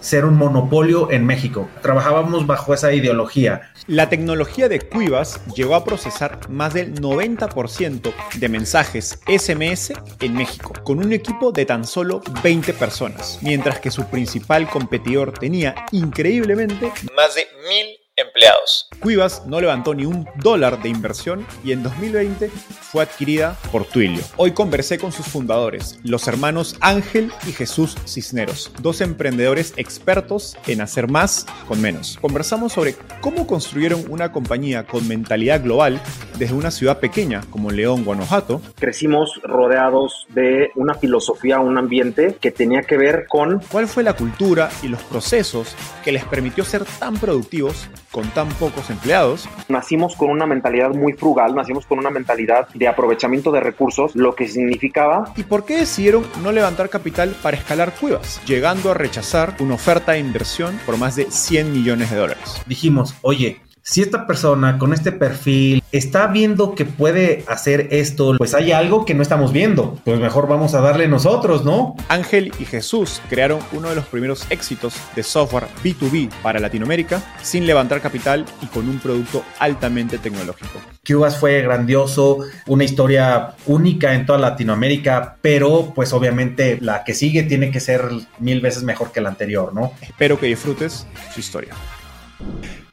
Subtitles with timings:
[0.00, 1.68] ser un monopolio en México.
[1.82, 3.72] Trabajábamos bajo esa ideología.
[3.86, 10.72] La tecnología de Cuivas llegó a procesar más del 90% de mensajes SMS en México,
[10.84, 16.92] con un equipo de tan solo 20 personas, mientras que su principal competidor tenía increíblemente
[17.14, 18.88] más de mil empleados.
[19.00, 24.22] Cuivas no levantó ni un dólar de inversión y en 2020 fue adquirida por Twilio.
[24.36, 30.80] Hoy conversé con sus fundadores, los hermanos Ángel y Jesús Cisneros, dos emprendedores expertos en
[30.80, 32.18] hacer más con menos.
[32.20, 36.00] Conversamos sobre cómo construyeron una compañía con mentalidad global
[36.38, 38.60] desde una ciudad pequeña como León, Guanajuato.
[38.76, 44.14] Crecimos rodeados de una filosofía, un ambiente que tenía que ver con cuál fue la
[44.14, 49.48] cultura y los procesos que les permitió ser tan productivos con tan pocos empleados.
[49.68, 54.34] Nacimos con una mentalidad muy frugal, nacimos con una mentalidad de aprovechamiento de recursos, lo
[54.34, 55.32] que significaba...
[55.36, 60.12] ¿Y por qué decidieron no levantar capital para escalar cuevas, llegando a rechazar una oferta
[60.12, 62.62] de inversión por más de 100 millones de dólares?
[62.66, 68.54] Dijimos, oye, si esta persona con este perfil está viendo que puede hacer esto, pues
[68.54, 69.98] hay algo que no estamos viendo.
[70.04, 71.96] Pues mejor vamos a darle nosotros, ¿no?
[72.08, 77.66] Ángel y Jesús crearon uno de los primeros éxitos de software B2B para Latinoamérica sin
[77.66, 80.78] levantar capital y con un producto altamente tecnológico.
[81.04, 87.42] Cubas fue grandioso, una historia única en toda Latinoamérica, pero pues obviamente la que sigue
[87.42, 88.08] tiene que ser
[88.38, 89.94] mil veces mejor que la anterior, ¿no?
[90.00, 91.74] Espero que disfrutes su historia.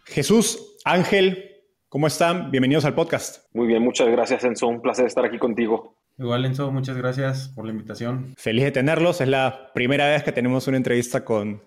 [0.06, 1.52] Jesús, Ángel,
[1.90, 2.50] ¿cómo están?
[2.50, 3.44] Bienvenidos al podcast.
[3.54, 5.98] Muy bien, muchas gracias Enzo, un placer estar aquí contigo.
[6.18, 8.34] Igual Enzo, muchas gracias por la invitación.
[8.38, 11.62] Feliz de tenerlos, es la primera vez que tenemos una entrevista con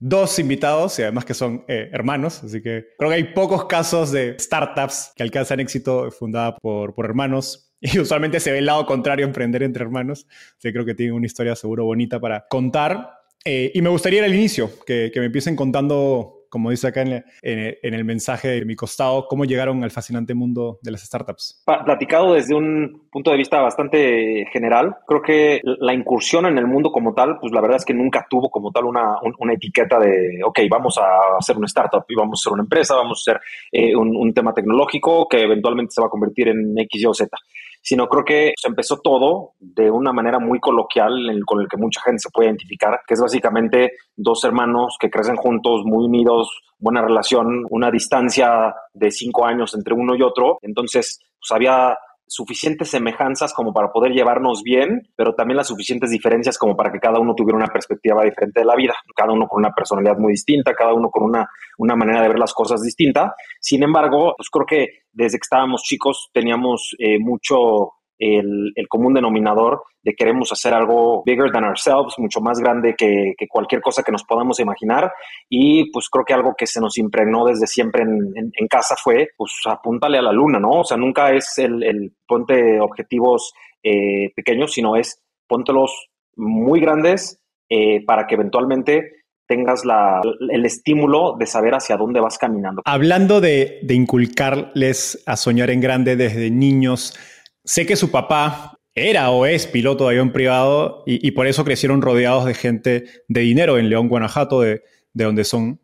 [0.00, 4.10] dos invitados y además que son eh, hermanos, así que creo que hay pocos casos
[4.10, 7.70] de startups que alcanzan éxito fundada por, por hermanos.
[7.80, 10.26] Y usualmente se ve el lado contrario, emprender entre hermanos.
[10.56, 13.10] Así que creo que tienen una historia seguro bonita para contar.
[13.44, 17.02] Eh, y me gustaría ir al inicio, que, que me empiecen contando como dice acá
[17.02, 21.64] en, el mensaje de mi costado, cómo llegaron al fascinante mundo de las startups?
[21.66, 26.92] Platicado desde un punto de vista bastante general, creo que la incursión en el mundo
[26.92, 29.18] como tal, pues la verdad es que nunca tuvo como tal una,
[29.52, 33.18] etiqueta de, ok, vamos a hacer una startup y vamos a ser una empresa, vamos
[33.18, 33.42] a hacer
[33.72, 37.36] eh, un tema tecnológico que eventualmente se va a convertir en X, Y o Z
[37.84, 41.12] sino creo que empezó todo de una manera muy coloquial
[41.44, 45.36] con el que mucha gente se puede identificar, que es básicamente dos hermanos que crecen
[45.36, 50.58] juntos, muy unidos, buena relación, una distancia de cinco años entre uno y otro.
[50.62, 51.94] Entonces, pues había
[52.26, 56.98] suficientes semejanzas como para poder llevarnos bien, pero también las suficientes diferencias como para que
[56.98, 60.32] cada uno tuviera una perspectiva diferente de la vida, cada uno con una personalidad muy
[60.32, 61.46] distinta, cada uno con una,
[61.78, 63.34] una manera de ver las cosas distinta.
[63.60, 69.82] Sin embargo, pues creo que desde que estábamos chicos teníamos eh, mucho el, común denominador
[70.02, 74.24] de queremos hacer algo bigger than ourselves, mucho más grande que, cualquier cosa que nos
[74.24, 75.12] podamos imaginar.
[75.48, 79.52] Y pues creo que algo que se nos impregnó desde siempre en, casa fue, pues
[79.66, 80.80] apúntale a la luna, ¿no?
[80.80, 83.52] O sea, nunca es el, ponte objetivos
[83.82, 91.36] eh, pequeños, sino es póntelos muy grandes eh, para que eventualmente tengas la, el estímulo
[91.38, 92.82] de saber hacia dónde vas caminando.
[92.86, 97.14] Hablando de inculcarles a soñar en grande desde niños,
[97.64, 102.00] Sé que su papá era o es piloto de avión privado y, por eso crecieron
[102.02, 104.82] rodeados de gente de dinero en León, Guanajuato, de,
[105.12, 105.80] donde son.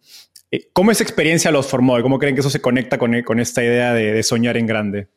[0.50, 3.40] Eh, ¿Cómo esa experiencia los formó y cómo creen que eso se conecta con, con
[3.40, 5.08] esta idea de, soñar en grande?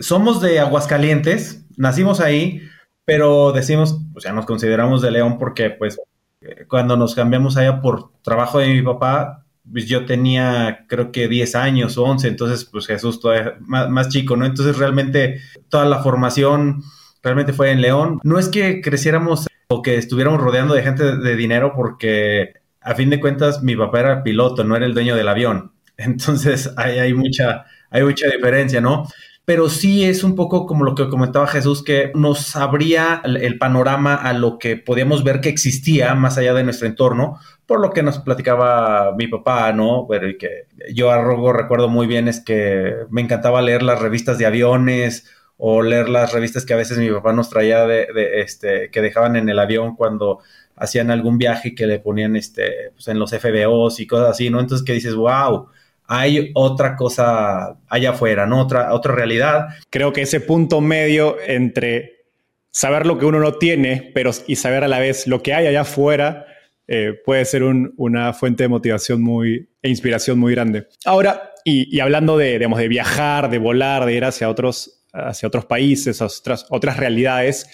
[0.00, 2.62] Somos de Aguascalientes, nacimos ahí,
[3.04, 6.00] pero decimos, pues ya nos consideramos de León porque pues
[6.40, 11.28] eh, cuando nos cambiamos allá por trabajo de mi papá, pues yo tenía creo que
[11.28, 14.46] 10 años o 11, entonces pues Jesús todavía más, más, chico, ¿no?
[14.46, 16.82] Entonces realmente toda la formación
[17.22, 18.20] realmente fue en León.
[18.22, 22.94] No es que creciéramos o que estuviéramos rodeando de gente de, de dinero porque a
[22.94, 25.72] fin de cuentas mi papá era piloto, no era el dueño del avión.
[25.96, 29.06] Entonces hay, hay mucha, hay mucha diferencia, ¿no?
[29.46, 34.16] Pero sí es un poco como lo que comentaba Jesús, que nos abría el, panorama
[34.16, 38.02] a lo que podíamos ver que existía más allá de nuestro entorno, por lo que
[38.02, 40.06] nos platicaba mi papá, ¿no?
[40.10, 44.00] Pero y que yo a Rogo recuerdo muy bien es que me encantaba leer las
[44.00, 48.08] revistas de aviones o leer las revistas que a veces mi papá nos traía de,
[48.12, 50.40] de este, que dejaban en el avión cuando
[50.74, 54.58] hacían algún viaje que le ponían este, pues en los FBOs y cosas así, ¿no?
[54.58, 55.68] Entonces que dices, wow,
[56.08, 58.60] hay otra cosa allá afuera, ¿no?
[58.60, 59.68] Otra, otra realidad.
[59.90, 62.24] Creo que ese punto medio entre
[62.70, 65.66] saber lo que uno no tiene, pero y saber a la vez lo que hay
[65.66, 66.46] allá afuera,
[66.86, 70.86] eh, puede ser un, una fuente de motivación muy, e inspiración muy grande.
[71.04, 75.64] Ahora, y, hablando de, digamos, de viajar, de volar, de ir hacia otros, hacia otros
[75.64, 77.68] países, otras, otras realidades,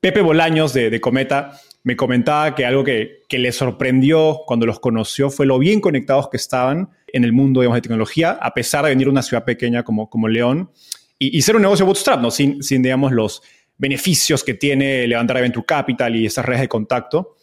[0.00, 1.58] Pepe Bolaños de Cometa
[1.88, 6.28] me comentaba que algo que, que, le sorprendió cuando los conoció fue lo bien conectados
[6.28, 9.46] que estaban en el mundo digamos, de tecnología, a pesar de venir de una ciudad
[9.46, 10.70] pequeña como, como León
[11.18, 12.30] y, y ser un negocio bootstrap, ¿no?
[12.30, 13.40] sin, sin, digamos, los
[13.78, 17.36] beneficios que tiene levantar Venture Capital y esas redes de contacto.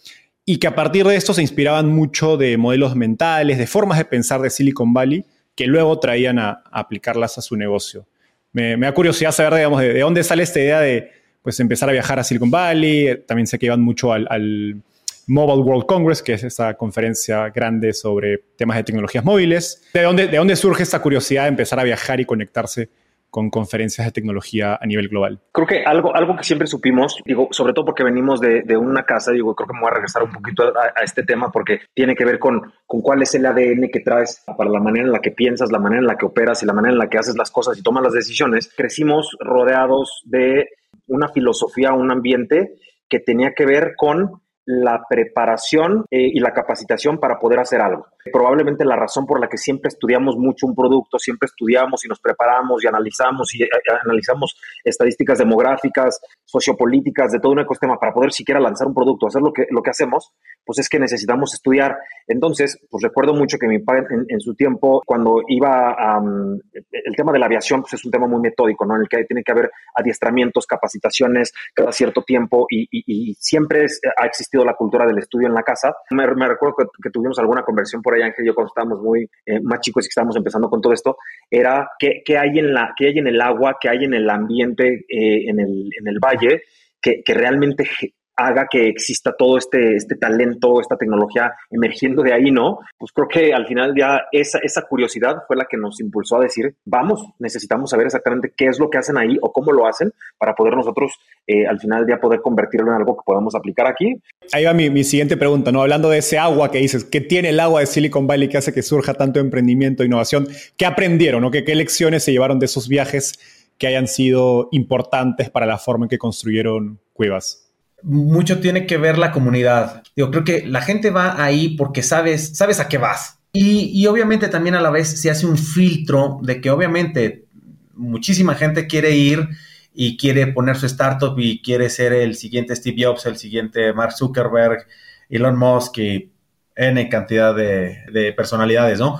[0.45, 4.06] Y que a partir de esto se inspiraban mucho de modelos mentales, de formas de
[4.06, 5.25] pensar de Silicon Valley,
[5.56, 8.06] que luego traían a, a aplicarlas a su negocio.
[8.51, 11.88] Me, me, da curiosidad saber, digamos, de, de dónde sale esta idea de pues empezar
[11.88, 13.24] a viajar a Silicon Valley.
[13.27, 14.81] También sé que iban mucho al,
[15.27, 19.88] Mobile World Congress, que es esta conferencia grande sobre temas de tecnologías móviles.
[19.94, 22.89] ¿De dónde, de dónde surge esta curiosidad de empezar a viajar y conectarse
[23.30, 25.39] con conferencias de tecnología a nivel global?
[25.51, 29.03] Creo que algo, algo que siempre supimos, digo, sobre todo porque venimos de, de una
[29.03, 31.81] casa, digo, creo que me voy a regresar un poquito a, a, este tema porque
[31.94, 35.12] tiene que ver con, con cuál es el ADN que traes para la manera en
[35.12, 37.18] la que piensas, la manera en la que operas y la manera en la que
[37.18, 38.71] haces las cosas y tomas las decisiones.
[38.75, 40.69] Crecimos rodeados de
[41.07, 42.75] una filosofía, un ambiente
[43.07, 48.07] que tenía que ver con la preparación eh, y la capacitación para poder hacer algo.
[48.33, 52.19] Probablemente la razón por la que siempre estudiamos mucho un producto, siempre estudiamos y nos
[52.19, 53.69] preparamos y analizamos y eh,
[54.03, 59.43] analizamos estadísticas demográficas, sociopolíticas, de todo un ecosistema para poder siquiera lanzar un producto, hacer
[59.43, 60.33] lo que, lo que hacemos,
[60.65, 61.97] pues es que necesitamos estudiar.
[62.27, 66.19] Entonces, pues recuerdo mucho que mi padre en, en su tiempo, cuando iba a...
[66.19, 66.59] Um,
[66.91, 68.95] el tema de la aviación, pues es un tema muy metódico, ¿no?
[68.95, 73.85] En el que tiene que haber adiestramientos, capacitaciones cada cierto tiempo y, y, y siempre
[73.85, 75.94] es, ha existido la cultura del estudio en la casa.
[76.12, 79.29] Me, me recuerdo que, que, tuvimos alguna conversión por ahí, Ángel yo, cuando estábamos muy
[79.45, 81.17] eh, más chicos y que estábamos empezando con todo esto,
[81.50, 84.29] era qué, qué, hay, en la, qué hay en el agua, qué hay en el
[84.29, 86.63] ambiente, eh, en, el, en el valle,
[87.01, 87.88] que, que realmente
[88.35, 92.79] haga que exista todo este, este talento, esta tecnología emergiendo de ahí, ¿no?
[92.97, 96.41] Pues creo que al final ya esa, esa curiosidad fue la que nos impulsó a
[96.41, 100.11] decir, vamos, necesitamos saber exactamente qué es lo que hacen ahí o cómo lo hacen
[100.37, 101.13] para poder nosotros
[101.47, 104.21] eh, al final ya poder convertirlo en algo que podamos aplicar aquí.
[104.51, 105.81] Ahí va mi, mi, siguiente pregunta, ¿no?
[105.81, 108.73] Hablando de ese agua que dices, ¿qué tiene el agua de Silicon Valley que hace
[108.73, 110.47] que surja tanto emprendimiento e innovación?
[110.77, 113.39] ¿Qué aprendieron o ¿Qué, qué lecciones se llevaron de esos viajes
[113.77, 117.64] que hayan sido importantes para la forma en que construyeron Cuevas?
[118.05, 120.03] Mucho tiene que ver la comunidad.
[120.15, 123.39] Yo creo que la gente va ahí porque sabes, sabes a qué vas.
[123.51, 127.45] Y, y, obviamente también a la vez se hace un filtro de que obviamente
[127.93, 129.47] muchísima gente quiere ir
[129.93, 134.12] y quiere poner su startup y quiere ser el siguiente Steve Jobs, el siguiente Mark
[134.12, 134.85] Zuckerberg,
[135.29, 136.31] Elon Musk y
[136.75, 139.19] N cantidad de, de personalidades, ¿no?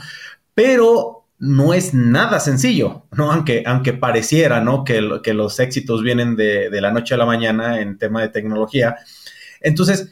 [0.54, 3.32] Pero no es nada sencillo, ¿no?
[3.32, 4.84] Aunque, aunque pareciera, ¿no?
[4.84, 8.30] Que, que los éxitos vienen de, de, la noche a la mañana en tema de
[8.30, 8.98] tecnología.
[9.62, 10.10] Entonces,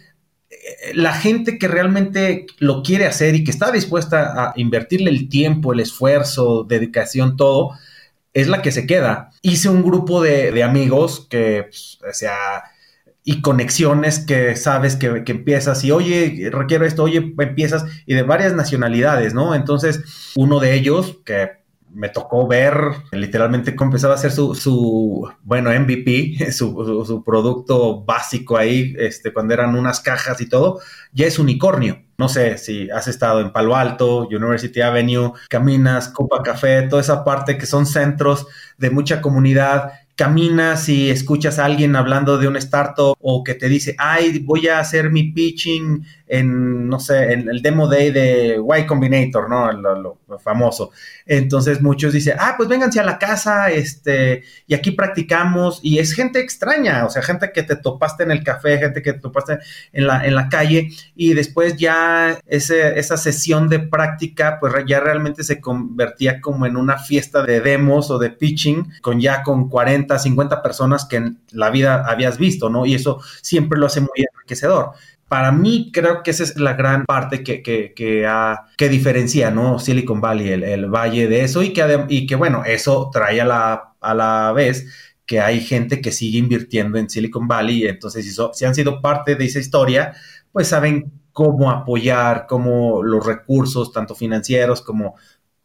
[0.94, 5.74] la gente que realmente lo quiere hacer y que está dispuesta a invertirle el tiempo,
[5.74, 7.72] el esfuerzo, dedicación, todo,
[8.34, 9.30] es la que se queda.
[9.42, 12.64] Hice un grupo de, de amigos que, pues, o sea,
[13.24, 18.24] y conexiones que sabes que, que, empiezas y oye, requiero esto, oye, empiezas y de
[18.24, 19.56] varias nacionalidades, ¿no?
[19.56, 21.64] Entonces, uno de ellos que
[21.94, 22.76] me tocó ver
[23.12, 29.32] literalmente cómo a hacer su, su bueno, MVP, su, su, su, producto básico ahí, este,
[29.32, 30.80] cuando eran unas cajas y todo,
[31.14, 32.04] ya es unicornio.
[32.18, 37.24] No sé si has estado en Palo Alto, University Avenue, caminas, Copa Café, toda esa
[37.24, 42.56] parte que son centros de mucha comunidad caminas y escuchas a alguien hablando de un
[42.58, 47.48] startup o que te dice, ay, voy a hacer mi pitching en, no sé, en
[47.48, 49.72] el demo day de Y Combinator, ¿no?
[49.72, 50.90] Lo, famoso.
[51.28, 56.14] Entonces muchos dicen, ah, pues vénganse a la casa, este, y aquí practicamos, y es
[56.14, 59.60] gente extraña, o sea, gente que te topaste en el café, gente que te topaste
[59.92, 65.00] en la, en la calle, y después ya ese, esa sesión de práctica, pues ya
[65.00, 69.70] realmente se convertía como en una fiesta de demos o de pitching, con ya con
[69.70, 72.86] 40, 50 personas que en la vida habías visto, ¿no?
[72.86, 74.92] Y eso siempre lo hace muy enriquecedor
[75.34, 79.80] para mí creo que esa es la gran parte que, que, que, diferencia, ¿no?
[79.80, 83.96] Silicon Valley, el, valle de eso y que, y que, bueno, eso trae a la,
[84.00, 84.86] a la vez
[85.26, 89.36] que hay gente que sigue invirtiendo en Silicon Valley, entonces si, si han sido parte
[89.36, 90.14] de esa historia,
[90.52, 95.16] pues saben cómo apoyar, cómo los recursos, tanto financieros como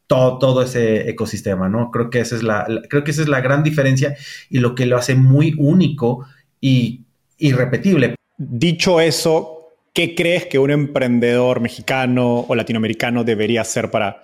[0.09, 1.93] todo, todo, ese ecosistema, ¿no?
[1.93, 4.17] Creo que esa es la, creo que esa es la gran diferencia
[4.51, 6.27] y lo que lo hace muy único
[6.61, 7.03] y
[7.39, 8.17] irrepetible.
[8.37, 14.23] Dicho eso, ¿qué crees que un emprendedor mexicano o latinoamericano debería hacer para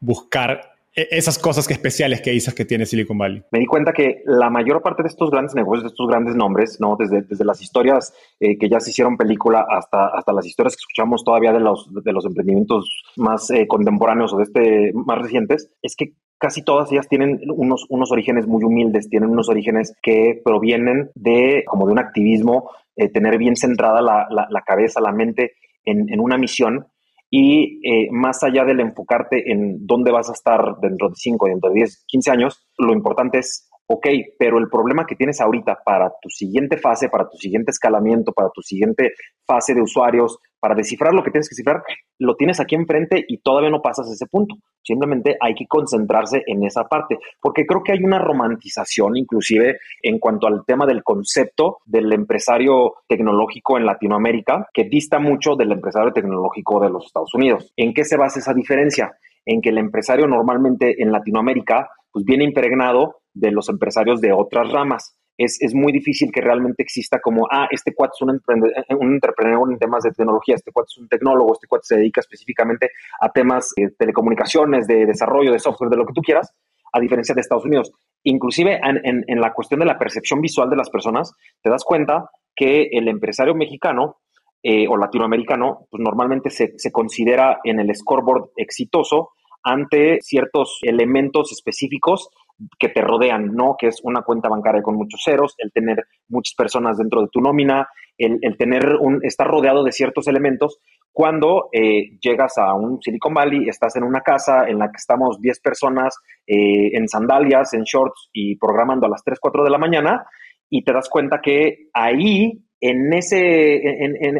[0.00, 3.42] buscar esas cosas especiales que dices que tiene Silicon Valley?
[3.50, 6.78] Me di cuenta que la mayor parte de estos grandes negocios, de estos grandes nombres,
[6.80, 6.96] ¿no?
[6.98, 10.80] desde, desde las historias eh, que ya se hicieron película hasta, hasta las historias que
[10.80, 15.70] escuchamos todavía de los, de los emprendimientos más eh, contemporáneos o de este más recientes,
[15.82, 20.40] es que casi todas ellas tienen unos, unos orígenes muy humildes, tienen unos orígenes que
[20.44, 25.52] provienen de como de un activismo eh, tener bien centrada la, la, cabeza, la mente
[25.84, 26.86] en, en una misión
[27.30, 31.70] y eh, más allá del enfocarte en dónde vas a estar dentro de 5, dentro
[31.70, 34.06] de 10, 15 años, lo importante es ok,
[34.38, 38.48] pero el problema que tienes ahorita para tu siguiente fase, para tu siguiente escalamiento, para
[38.54, 39.12] tu siguiente
[39.46, 41.82] fase de usuarios, para descifrar lo que tienes que descifrar,
[42.18, 44.54] lo tienes aquí enfrente y todavía no pasas ese punto.
[44.82, 50.18] Simplemente hay que concentrarse en esa parte, porque creo que hay una romantización inclusive en
[50.18, 56.14] cuanto al tema del concepto del empresario tecnológico en Latinoamérica, que dista mucho del empresario
[56.14, 57.70] tecnológico de los Estados Unidos.
[57.76, 59.12] ¿En qué se basa esa diferencia?
[59.44, 64.72] En que el empresario normalmente en Latinoamérica pues viene impregnado de los empresarios de otras
[64.72, 65.14] ramas.
[65.36, 69.72] Es, es, muy difícil que realmente exista como, ah, este cuate es un, un emprendedor
[69.72, 73.30] en temas de tecnología, este cuate es un tecnólogo, este cuate se dedica específicamente a
[73.30, 76.54] temas de telecomunicaciones, de desarrollo de software, de lo que tú quieras,
[76.92, 77.92] a diferencia de Estados Unidos.
[78.22, 82.30] Inclusive en, en, la cuestión de la percepción visual de las personas, te das cuenta
[82.54, 84.18] que el empresario mexicano
[84.62, 89.30] eh, o latinoamericano, pues normalmente se, se considera en el scoreboard exitoso
[89.64, 92.28] ante ciertos elementos específicos
[92.78, 93.76] que te rodean, ¿no?
[93.78, 97.40] Que es una cuenta bancaria con muchos ceros, el tener muchas personas dentro de tu
[97.40, 100.78] nómina, el, tener un, estar rodeado de ciertos elementos.
[101.12, 105.40] Cuando eh, llegas a un Silicon Valley, estás en una casa en la que estamos
[105.40, 109.78] 10 personas eh, en sandalias, en shorts y programando a las 3, 4 de la
[109.78, 110.24] mañana,
[110.70, 113.80] y te das cuenta que ahí, en ese,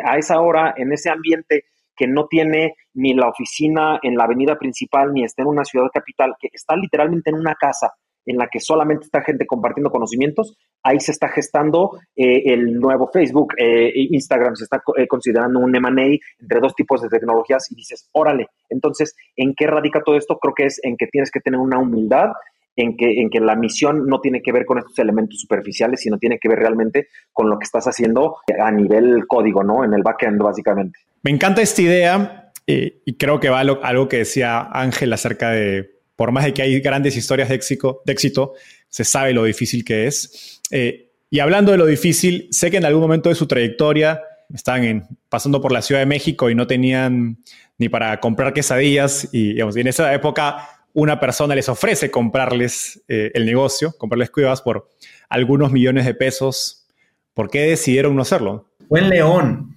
[0.04, 1.64] a esa hora, en ese ambiente,
[1.96, 5.86] que no tiene ni la oficina en la avenida principal ni está en una ciudad
[5.92, 7.92] capital, que está literalmente en una casa
[8.26, 13.08] en la que solamente está gente compartiendo conocimientos, ahí se está gestando eh, el nuevo
[13.12, 17.74] Facebook, eh, Instagram se está eh, considerando un M&A entre dos tipos de tecnologías y
[17.74, 20.38] dices, órale, entonces, ¿en qué radica todo esto?
[20.38, 22.30] Creo que es en que tienes que tener una humildad,
[22.76, 26.18] en que, en que la misión no tiene que ver con estos elementos superficiales, sino
[26.18, 29.84] tiene que ver realmente con lo que estás haciendo a nivel código, ¿no?
[29.84, 30.98] En el backend, básicamente.
[31.22, 35.93] Me encanta esta idea y creo que va a algo que decía Ángel acerca de
[36.16, 38.54] por más de que hay grandes historias de éxito,
[38.88, 40.60] se sabe lo difícil que es.
[40.70, 44.22] Eh, y hablando de lo difícil, sé que en algún momento de su trayectoria
[44.54, 47.38] estaban pasando por la Ciudad de México y no tenían
[47.78, 53.46] ni para comprar quesadillas y, en esa época una persona les ofrece comprarles eh, el
[53.46, 54.88] negocio, comprarles cuevas por
[55.28, 56.86] algunos millones de pesos.
[57.34, 58.68] ¿Por qué decidieron no hacerlo?
[58.88, 59.73] Fue en León.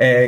[0.00, 0.26] Eh,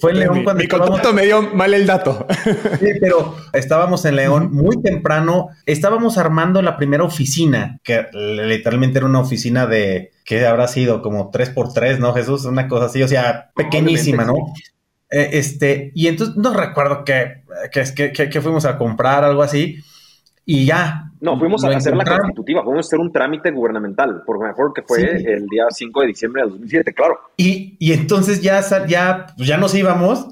[0.00, 0.54] fue en León cuando.
[0.54, 2.26] Mi estábamos, me dio mal el dato.
[2.80, 5.50] Sí, pero estábamos en León muy temprano.
[5.66, 10.12] Estábamos armando la primera oficina, que literalmente era una oficina de.
[10.24, 11.02] que habrá sido?
[11.02, 12.46] Como 3x3, ¿no, Jesús?
[12.46, 14.34] Una cosa así, o sea, pequeñísima, ¿no?
[15.10, 19.76] Eh, este, y entonces no recuerdo que, que, que, que fuimos a comprar algo así
[20.46, 21.05] y ya.
[21.20, 24.82] No, fuimos a hacer la constitutiva, fuimos a hacer un trámite gubernamental, por mejor que
[24.82, 27.18] fue el día 5 de diciembre de 2007, claro.
[27.36, 30.28] Y, y entonces ya, ya, pues ya nos íbamos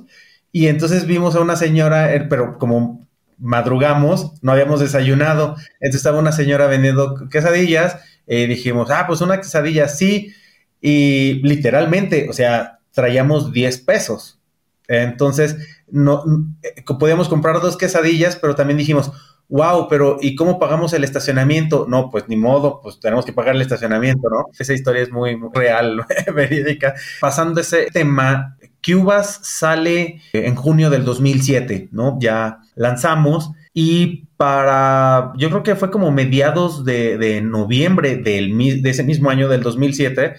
[0.52, 3.06] y entonces vimos a una señora, eh, pero como
[3.38, 9.40] madrugamos, no habíamos desayunado, entonces estaba una señora vendiendo quesadillas y dijimos, ah, pues una
[9.40, 10.32] quesadilla, sí,
[10.80, 14.38] y literalmente, o sea, traíamos 10 pesos.
[14.86, 15.56] Entonces,
[15.90, 16.24] no,
[16.62, 19.12] eh, podíamos comprar dos quesadillas, pero también dijimos,
[19.48, 21.86] wow, pero ¿y cómo pagamos el estacionamiento?
[21.88, 24.46] No, pues ni modo, pues tenemos que pagar el estacionamiento, ¿no?
[24.58, 26.94] Esa historia es muy, real, verídica.
[27.20, 32.18] Pasando ese tema, Cubas sale en junio del 2007, ¿no?
[32.20, 39.02] Ya lanzamos y para, yo creo que fue como mediados de, noviembre del, de ese
[39.02, 40.34] mismo año del 2007,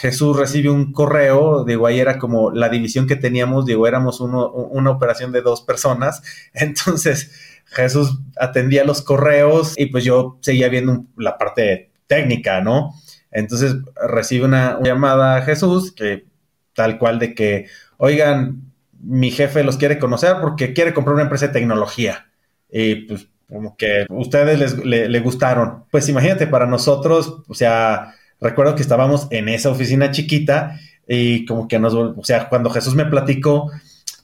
[0.00, 4.90] Jesús recibe un correo, digo, ahí era como la división que teníamos, digo, éramos una
[4.90, 6.22] operación de dos personas,
[6.52, 7.32] entonces
[7.70, 12.94] Jesús atendía los correos y pues yo seguía viendo la parte técnica, ¿no?
[13.30, 13.76] Entonces
[14.08, 16.26] recibe una, llamada a Jesús que
[16.74, 17.66] tal cual de que,
[17.98, 22.30] oigan, mi jefe los quiere conocer porque quiere comprar una empresa de tecnología.
[22.70, 25.84] Y pues como que ustedes les, le, gustaron.
[25.90, 31.66] Pues imagínate, para nosotros, o sea, recuerdo que estábamos en esa oficina chiquita y como
[31.66, 33.70] que nos, o sea, cuando Jesús me platicó,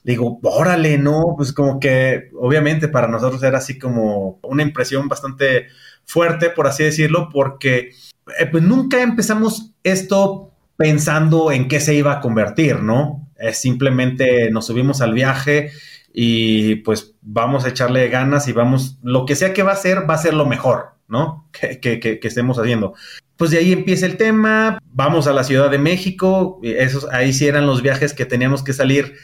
[0.05, 5.67] digo, órale, no, pues como que obviamente para nosotros era así como una impresión bastante
[6.05, 7.91] fuerte, por así decirlo, porque
[8.39, 13.21] eh, pues nunca empezamos esto pensando en qué se iba a convertir, ¿no?
[13.51, 15.71] simplemente nos subimos al viaje
[16.13, 20.09] y pues vamos a echarle ganas y vamos, lo que sea que va a ser,
[20.09, 21.49] va a ser lo mejor, ¿no?
[21.81, 22.93] Que, que, que, estemos haciendo.
[23.35, 27.47] Pues de ahí empieza el tema, vamos a la Ciudad de México, esos, ahí sí
[27.47, 29.15] eran los viajes que teníamos que salir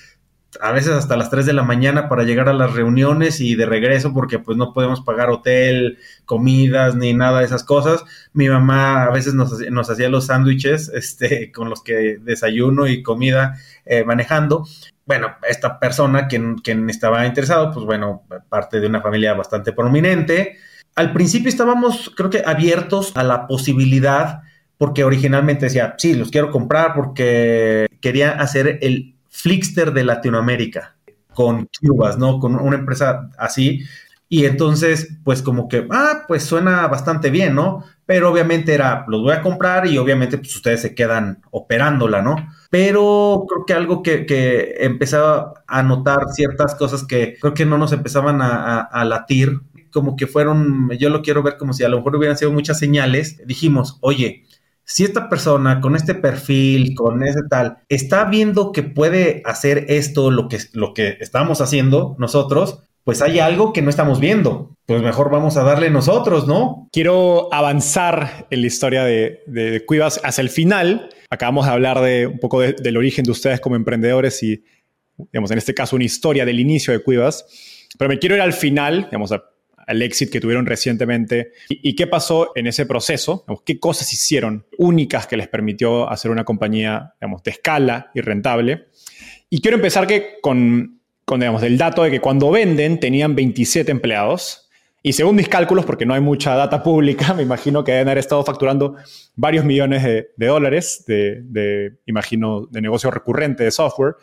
[0.60, 3.66] a veces hasta las 3 de la mañana para llegar a las reuniones y de
[3.66, 8.04] regreso porque pues no podemos pagar hotel, comidas ni nada de esas cosas.
[8.34, 13.56] Mi mamá a veces nos, hacía los sándwiches este, con los que desayuno y comida
[13.86, 14.68] eh, manejando.
[15.06, 20.58] Bueno, esta persona quien, quien estaba interesado, pues bueno, parte de una familia bastante prominente.
[20.96, 24.42] Al principio estábamos, creo que, abiertos a la posibilidad,
[24.78, 30.98] porque originalmente decía, sí, los quiero comprar porque quería hacer el Flixter de Latinoamérica
[31.34, 32.40] con Cubas, ¿no?
[32.40, 33.84] Con una empresa así.
[34.30, 37.84] Y entonces, pues como que, ah, pues suena bastante bien, ¿no?
[38.06, 42.36] Pero obviamente era, los voy a comprar y obviamente pues ustedes se quedan operándola, ¿no?
[42.70, 47.78] Pero creo que algo que, que empezaba a notar ciertas cosas que creo que no
[47.78, 49.60] nos empezaban a, a latir,
[49.92, 52.80] como que fueron, yo lo quiero ver como si a lo mejor hubieran sido muchas
[52.80, 54.46] señales, dijimos, oye,
[54.92, 60.32] si esta persona con este perfil, con ese tal, está viendo que puede hacer esto,
[60.32, 64.76] lo que, lo que estamos haciendo nosotros, pues hay algo que no estamos viendo.
[64.86, 66.90] Pues mejor vamos a darle nosotros, ¿no?
[66.92, 71.10] Quiero avanzar en la historia de, de, Cuivas hacia el final.
[71.30, 74.62] Acabamos de hablar de un poco del origen de ustedes como emprendedores y,
[75.18, 77.46] digamos, en este caso, una historia del inicio de Cuivas.
[77.98, 79.42] Pero me quiero ir al final, digamos, a
[79.88, 81.54] al éxito que tuvieron recientemente.
[81.70, 83.46] ¿Y, qué pasó en ese proceso?
[83.66, 88.88] ¿Qué cosas hicieron únicas que les permitió hacer una compañía digamos, de escala y rentable?
[89.50, 93.92] Y quiero empezar que con, con digamos, el dato de que cuando venden tenían 27
[93.92, 94.70] empleados.
[95.04, 98.20] Y según mis cálculos, porque no hay mucha data pública, me imagino que deben haber
[98.20, 98.96] estado facturando
[99.36, 104.16] varios millones de, dólares de, de, imagino, de negocio recurrente de software.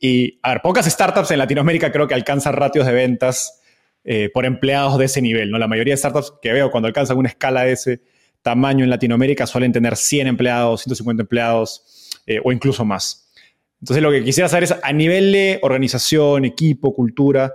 [0.00, 3.59] Y, a ver, pocas startups en Latinoamérica creo que alcanzan ratios de ventas
[4.04, 5.50] eh, por empleados de ese nivel.
[5.50, 5.58] ¿no?
[5.58, 8.00] La mayoría de startups que veo cuando alcanzan una escala de ese
[8.42, 13.30] tamaño en Latinoamérica suelen tener 100 empleados, 150 empleados eh, o incluso más.
[13.80, 17.54] Entonces lo que quisiera saber es a nivel de organización, equipo, cultura,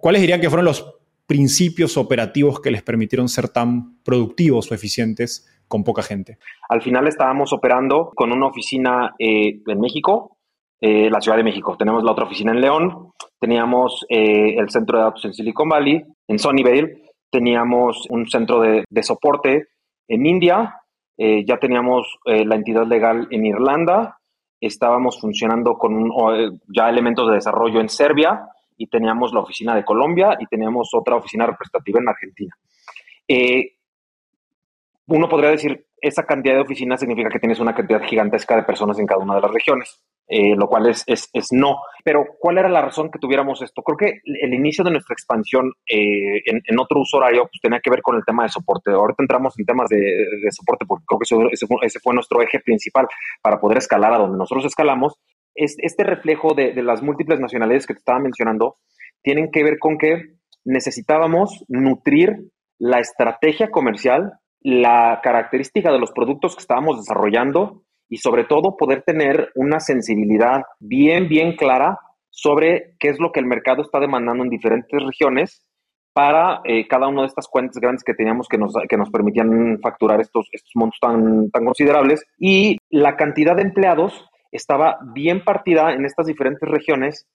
[0.00, 0.94] ¿cuáles dirían que fueron los
[1.26, 6.38] principios operativos que les permitieron ser tan productivos o eficientes con poca gente?
[6.68, 10.37] Al final estábamos operando con una oficina eh, en México,
[10.80, 11.76] eh, la Ciudad de México.
[11.76, 16.04] Tenemos la otra oficina en León, teníamos eh, el centro de datos en Silicon Valley,
[16.28, 19.70] en Sunnyvale, teníamos un centro de, soporte
[20.06, 20.76] en India,
[21.16, 24.18] eh, ya teníamos la entidad legal en Irlanda,
[24.60, 26.12] estábamos funcionando con
[26.68, 31.16] ya elementos de desarrollo en Serbia y teníamos la oficina de Colombia y teníamos otra
[31.16, 32.54] oficina representativa en Argentina.
[35.08, 38.98] uno podría decir, esa cantidad de oficinas significa que tienes una cantidad gigantesca de personas
[39.00, 40.00] en cada una de las regiones.
[40.30, 41.78] Eh, lo cual es, es, es, no.
[42.04, 43.82] Pero, ¿cuál era la razón que tuviéramos esto?
[43.82, 47.88] Creo que el inicio de nuestra expansión eh, en, otro uso horario pues, tenía que
[47.88, 48.90] ver con el tema de soporte.
[48.90, 52.60] Ahorita entramos en temas de, soporte porque creo que ese, fue, ese, fue, nuestro eje
[52.60, 53.08] principal
[53.40, 55.14] para poder escalar a donde nosotros escalamos.
[55.54, 58.76] Es, este reflejo de, de las múltiples nacionalidades que te estaba mencionando
[59.22, 66.54] tienen que ver con que necesitábamos nutrir la estrategia comercial, la característica de los productos
[66.54, 71.98] que estábamos desarrollando y sobre todo poder tener una sensibilidad bien, bien clara
[72.30, 75.64] sobre qué es lo que el mercado está demandando en diferentes regiones
[76.12, 79.78] para eh, cada una de estas cuentas grandes que teníamos que nos, que nos permitían
[79.80, 82.24] facturar estos, estos montos tan, tan considerables.
[82.38, 87.26] Y la cantidad de empleados estaba bien partida en estas diferentes regiones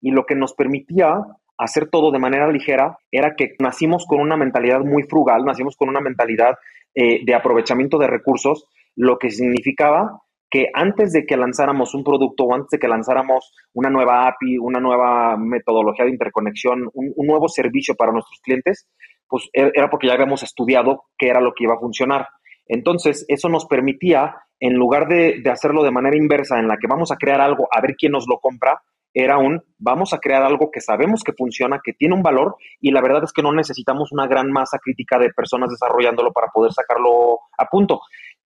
[0.00, 1.14] y lo que nos permitía
[1.58, 5.88] hacer todo de manera ligera era que nacimos con una mentalidad muy frugal, nacimos con
[5.88, 6.56] una mentalidad
[6.94, 12.44] eh, de aprovechamiento de recursos, lo que significaba que antes de que lanzáramos un producto
[12.44, 17.48] o antes de que lanzáramos una nueva API, una nueva metodología de interconexión, un, nuevo
[17.48, 18.86] servicio para nuestros clientes,
[19.26, 22.28] pues e, era porque ya habíamos estudiado qué era lo que iba a funcionar.
[22.66, 27.10] Entonces, eso nos permitía, en lugar de hacerlo de manera inversa, en la que vamos
[27.10, 28.82] a crear algo, a ver quién nos lo compra,
[29.14, 32.90] era un vamos a crear algo que sabemos que funciona, que tiene un valor y
[32.90, 36.72] la verdad es que no necesitamos una gran masa crítica de personas desarrollándolo para poder
[36.72, 38.00] sacarlo a punto.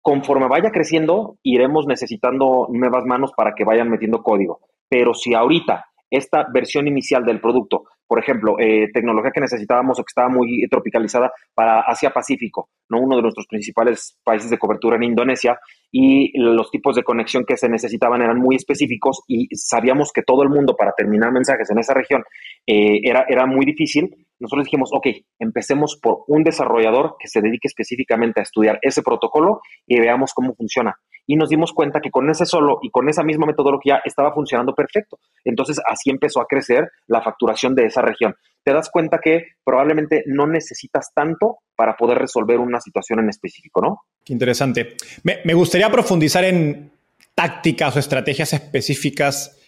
[0.03, 4.61] Conforme vaya creciendo, iremos necesitando nuevas manos para que vayan metiendo código.
[4.89, 10.03] Pero si ahorita esta versión inicial del producto por ejemplo, eh, tecnología que necesitábamos o
[10.03, 12.99] que estaba muy tropicalizada para Asia-Pacífico, ¿no?
[13.03, 15.61] uno de nuestros principales países de cobertura en Indonesia,
[15.93, 20.43] y los tipos de conexión que se necesitaban eran muy específicos y sabíamos que todo
[20.43, 22.25] el mundo para terminar mensajes en esa región
[22.67, 24.11] eh, era, era muy difícil.
[24.41, 25.07] Nosotros dijimos, ok,
[25.39, 30.55] empecemos por un desarrollador que se dedique específicamente a estudiar ese protocolo y veamos cómo
[30.55, 30.97] funciona
[31.31, 34.75] y nos dimos cuenta que con ese solo y con esa misma metodología estaba funcionando
[34.75, 35.21] perfecto.
[35.45, 38.35] Entonces así empezó a crecer la facturación de esa región.
[38.65, 43.81] Te das cuenta que probablemente no necesitas tanto para poder resolver una situación en específico,
[43.81, 44.01] ¿no?
[44.25, 44.97] Qué interesante.
[45.23, 46.91] Me, gustaría profundizar en
[47.37, 49.60] tácticas o estrategias específicas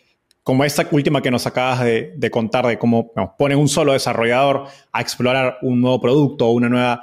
[0.43, 5.01] como esta última que nos acabas de, contar, de cómo pone un solo desarrollador a
[5.01, 7.03] explorar un nuevo producto o una nueva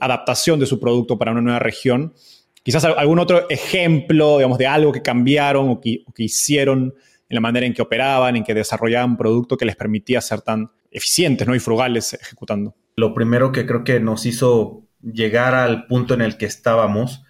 [0.00, 2.12] adaptación de su producto para una nueva región.
[2.62, 6.94] Quizás algún otro ejemplo, digamos, de algo que cambiaron o que, hicieron
[7.28, 10.70] en la manera en que operaban, en que desarrollaban producto que les permitía ser tan
[10.90, 11.54] eficientes ¿no?
[11.54, 12.74] y frugales ejecutando.
[12.96, 17.22] Lo primero que creo que nos hizo llegar al punto en el que estábamos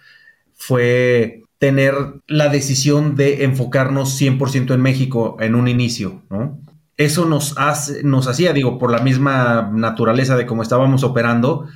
[0.55, 1.95] fue tener
[2.27, 6.59] la decisión de enfocarnos 100% en México en un inicio, ¿no?
[6.97, 11.67] Eso nos, hace, nos hacía, digo, por la misma naturaleza de cómo estábamos operando,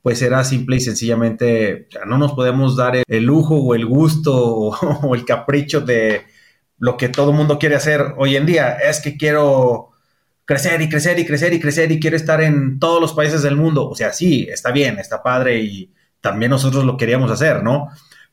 [0.00, 5.14] pues era simple y sencillamente, no nos podemos dar el, lujo o el gusto o,
[5.14, 6.22] el capricho de
[6.78, 8.72] lo que todo mundo quiere hacer hoy en día.
[8.72, 9.90] Es que quiero
[10.46, 13.56] crecer y crecer y crecer y crecer y quiero estar en todos los países del
[13.56, 13.90] mundo.
[13.90, 17.88] O sea, sí, está bien, está padre y también nosotros lo queríamos hacer, ¿no?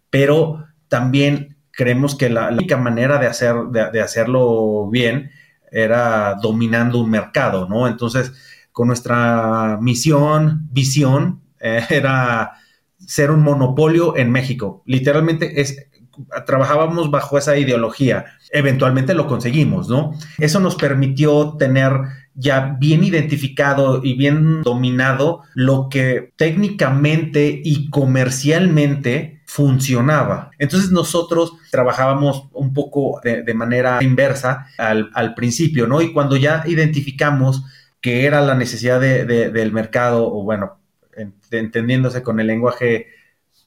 [0.09, 5.31] Pero también creemos que la, única manera de, hacer, de hacerlo bien
[5.71, 7.87] era dominando un mercado, ¿no?
[7.87, 8.33] Entonces,
[8.73, 12.51] con nuestra misión, visión, eh, era
[12.99, 14.83] ser un monopolio en México.
[14.85, 15.87] Literalmente es,
[16.45, 18.25] trabajábamos bajo esa ideología.
[18.51, 20.11] Eventualmente lo conseguimos, ¿no?
[20.37, 21.93] Eso nos permitió tener
[22.33, 30.51] ya bien identificado y bien dominado lo que técnicamente y comercialmente funcionaba.
[30.59, 36.01] Entonces nosotros trabajábamos un poco de, manera inversa al, principio, ¿no?
[36.01, 37.61] Y cuando ya identificamos
[37.99, 40.79] que era la necesidad del mercado, o bueno,
[41.51, 43.07] entendiéndose con el lenguaje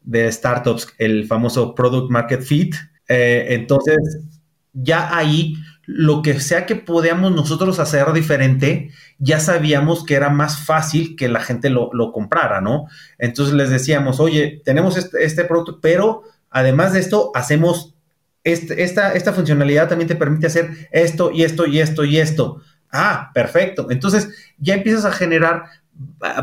[0.01, 2.75] de startups, el famoso product market fit.
[3.07, 3.99] Eh, entonces,
[4.73, 5.55] ya ahí,
[5.87, 11.29] lo que sea que podíamos nosotros hacer diferente, ya sabíamos que era más fácil que
[11.29, 12.87] la gente lo, comprara, ¿no?
[13.19, 17.95] Entonces les decíamos, oye, tenemos este, este producto, pero además de esto, hacemos
[18.45, 22.61] este, esta, esta funcionalidad también te permite hacer esto y esto y esto y esto.
[22.93, 23.91] Ah, perfecto.
[23.91, 25.65] Entonces ya empiezas a generar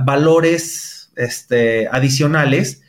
[0.04, 2.82] valores este, adicionales,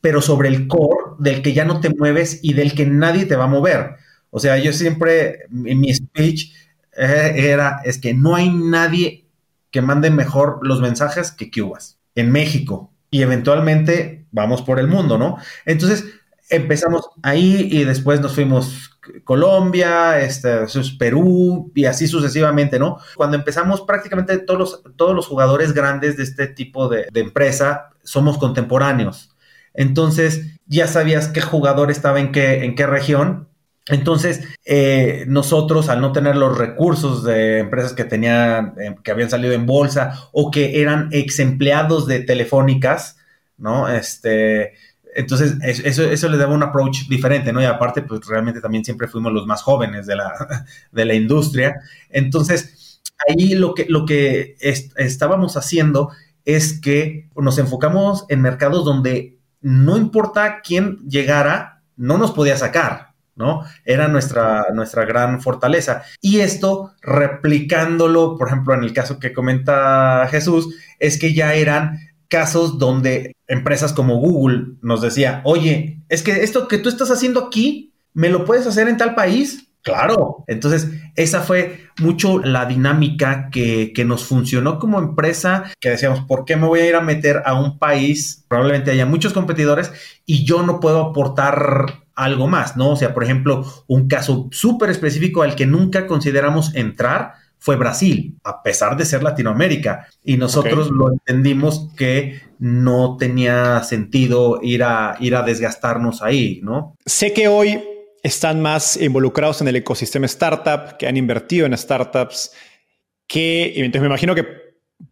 [0.00, 3.36] pero sobre el core del que ya no te mueves y del que nadie te
[3.36, 3.96] va a mover.
[4.30, 6.52] O sea, yo siempre, mi speech
[6.96, 9.26] eh, era, es que no hay nadie
[9.70, 12.92] que mande mejor los mensajes que Cubas en México.
[13.10, 15.36] Y eventualmente vamos por el mundo, ¿no?
[15.64, 16.04] Entonces
[16.48, 18.90] empezamos ahí y después nos fuimos
[19.24, 20.66] Colombia, este,
[20.98, 22.98] Perú y así sucesivamente, ¿no?
[23.16, 28.38] Cuando empezamos prácticamente todos los, todos los jugadores grandes de este tipo de, empresa somos
[28.38, 29.30] contemporáneos.
[29.74, 33.48] Entonces ya sabías qué jugador estaba en qué, en qué región.
[33.90, 39.30] Entonces, eh, nosotros, al no tener los recursos de empresas que tenían, eh, que habían
[39.30, 43.16] salido en bolsa o que eran ex empleados de telefónicas,
[43.58, 43.88] ¿no?
[43.88, 44.74] Este,
[45.14, 47.60] entonces, eso, eso le daba un approach diferente, ¿no?
[47.60, 51.80] Y aparte, pues realmente también siempre fuimos los más jóvenes de la, de la industria.
[52.08, 56.10] Entonces, ahí lo que, lo que estábamos haciendo
[56.44, 63.09] es que nos enfocamos en mercados donde no importa quién llegara, no nos podía sacar,
[63.40, 63.64] ¿no?
[63.86, 66.02] Era nuestra, nuestra gran fortaleza.
[66.20, 71.98] Y esto, replicándolo, por ejemplo, en el caso que comenta Jesús, es que ya eran
[72.28, 77.46] casos donde empresas como Google nos decía, oye, es que esto que tú estás haciendo
[77.46, 79.66] aquí, ¿me lo puedes hacer en tal país?
[79.82, 86.20] Claro, entonces esa fue mucho la dinámica que, que, nos funcionó como empresa, que decíamos,
[86.26, 88.44] ¿por qué me voy a ir a meter a un país?
[88.46, 89.90] Probablemente haya muchos competidores
[90.26, 92.90] y yo no puedo aportar algo más, ¿no?
[92.90, 98.38] O sea, por ejemplo, un caso súper específico al que nunca consideramos entrar fue Brasil,
[98.42, 100.08] a pesar de ser Latinoamérica.
[100.24, 106.96] Y nosotros lo entendimos que no tenía sentido ir a, ir a desgastarnos ahí, ¿no?
[107.04, 107.82] Sé que hoy
[108.22, 112.52] están más involucrados en el ecosistema startup, que han invertido en startups,
[113.26, 114.46] que entonces me imagino que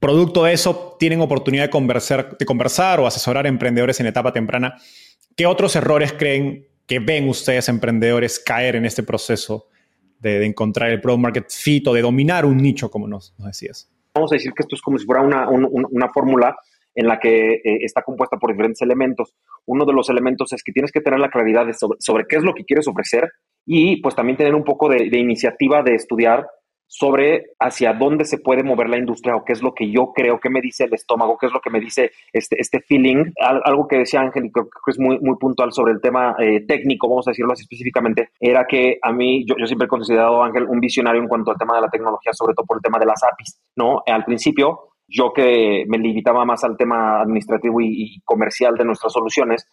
[0.00, 4.32] producto de eso tienen oportunidad de conversar, de conversar o asesorar a emprendedores en etapa
[4.32, 4.76] temprana.
[5.36, 9.68] ¿Qué otros errores creen que ven ustedes emprendedores caer en este proceso
[10.18, 13.88] de, encontrar el product market fit o de dominar un nicho, como nos, decías?
[14.14, 16.56] Vamos a decir que esto es como si fuera una, una fórmula
[16.98, 19.32] en la que eh, está compuesta por diferentes elementos.
[19.66, 21.64] Uno de los elementos es que tienes que tener la claridad
[22.00, 23.30] sobre, qué es lo que quieres ofrecer
[23.64, 26.44] y pues también tener un poco de, iniciativa de estudiar
[26.88, 30.40] sobre hacia dónde se puede mover la industria o qué es lo que yo creo,
[30.40, 33.32] qué me dice el estómago, qué es lo que me dice este, este feeling.
[33.38, 36.64] algo que decía Ángel y creo que es muy, muy puntual sobre el tema eh,
[36.66, 40.42] técnico, vamos a decirlo así específicamente, era que a mí, yo, yo siempre he considerado
[40.42, 42.98] Ángel un visionario en cuanto al tema de la tecnología, sobre todo por el tema
[42.98, 44.02] de las APIs, ¿no?
[44.06, 49.66] Al principio yo que me limitaba más al tema administrativo y, comercial de nuestras soluciones,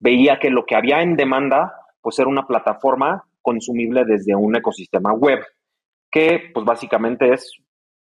[0.00, 5.12] veía que lo que había en demanda, pues era una plataforma consumible desde un ecosistema
[5.12, 5.40] web,
[6.10, 7.52] que pues básicamente es,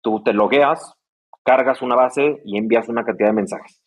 [0.01, 0.93] tú te logueas,
[1.43, 3.81] cargas una base y envías una cantidad de mensajes.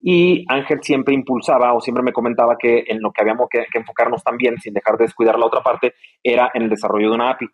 [0.00, 4.22] Y Ángel siempre impulsaba o siempre me comentaba que en lo que habíamos que, enfocarnos
[4.22, 7.46] también, sin dejar de descuidar la otra parte, era en el desarrollo de una API.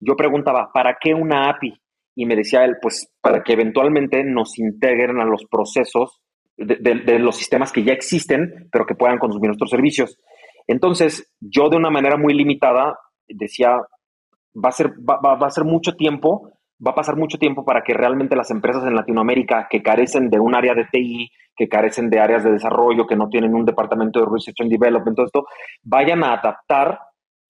[0.00, 1.74] Yo preguntaba, ¿para qué una API?
[2.14, 6.20] y me decía él, pues para que eventualmente nos integren a los procesos
[6.56, 10.18] de, los sistemas que ya existen, pero que puedan consumir nuestros servicios.
[10.66, 13.70] Entonces, yo de una manera muy limitada decía,
[14.54, 16.52] va a ser, va, va, a ser mucho tiempo,
[16.84, 20.40] va a pasar mucho tiempo para que realmente las empresas en Latinoamérica que carecen de
[20.40, 24.20] un área de TI, que carecen de áreas de desarrollo, que no tienen un departamento
[24.20, 25.44] de Research and Development, todo esto,
[25.82, 26.98] vayan a adaptar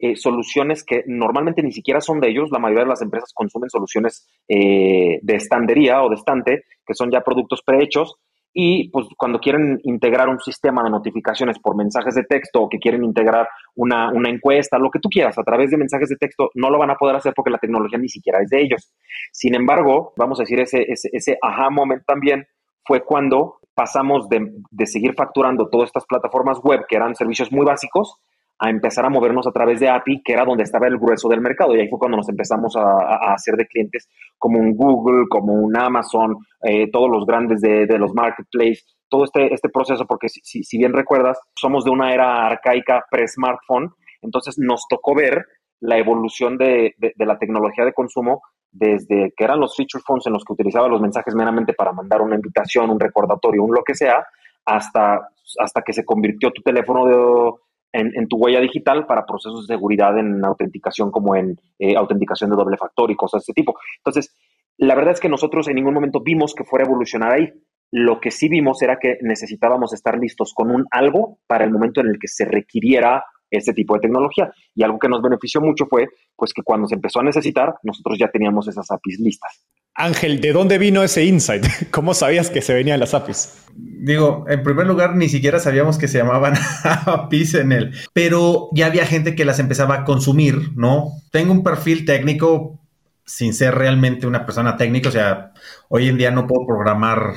[0.02, 2.50] eh, soluciones que normalmente ni siquiera son de ellos.
[2.50, 7.10] La mayoría de las empresas consumen soluciones eh, de estandería o de estante, que son
[7.10, 8.16] ya productos prehechos.
[8.52, 12.78] Y pues cuando quieren integrar un sistema de notificaciones por mensajes de texto o que
[12.78, 16.68] quieren integrar una, encuesta, lo que tú quieras a través de mensajes de texto, no
[16.70, 18.92] lo van a poder hacer porque la tecnología ni siquiera es de ellos.
[19.32, 22.46] Sin embargo, vamos a decir, ese, ese, ese aha moment también
[22.84, 27.64] fue cuando pasamos de, de seguir facturando todas estas plataformas web que eran servicios muy
[27.64, 28.20] básicos
[28.62, 31.40] a empezar a movernos a través de API, que era donde estaba el grueso del
[31.40, 31.74] mercado.
[31.74, 35.74] Y ahí fue cuando nos empezamos a, hacer de clientes como un Google, como un
[35.78, 40.78] Amazon, eh, todos los grandes de, los marketplaces, todo este, este proceso, porque si, si,
[40.78, 45.46] bien recuerdas, somos de una era arcaica pre-smartphone, entonces nos tocó ver
[45.80, 50.34] la evolución de, de, la tecnología de consumo desde que eran los feature phones en
[50.34, 53.94] los que utilizaba los mensajes meramente para mandar una invitación, un recordatorio, un lo que
[53.94, 54.22] sea,
[54.66, 57.52] hasta, hasta que se convirtió tu teléfono de
[57.92, 62.56] en, tu huella digital para procesos de seguridad en autenticación como en eh, autenticación de
[62.56, 63.74] doble factor y cosas de ese tipo.
[63.98, 64.34] Entonces,
[64.76, 67.52] la verdad es que nosotros en ningún momento vimos que fuera a evolucionar ahí.
[67.92, 72.00] Lo que sí vimos era que necesitábamos estar listos con un algo para el momento
[72.00, 74.52] en el que se requiriera ese tipo de tecnología.
[74.74, 78.18] Y algo que nos benefició mucho fue pues que cuando se empezó a necesitar, nosotros
[78.18, 79.64] ya teníamos esas APIs listas.
[79.94, 81.66] Ángel, ¿de dónde vino ese insight?
[81.90, 83.66] ¿Cómo sabías que se venían las APIs?
[83.74, 86.54] Digo, en primer lugar, ni siquiera sabíamos que se llamaban
[87.06, 91.08] APIs en él, pero ya había gente que las empezaba a consumir, ¿no?
[91.30, 92.80] Tengo un perfil técnico
[93.26, 95.52] sin ser realmente una persona técnica, o sea,
[95.88, 97.34] hoy en día no puedo programar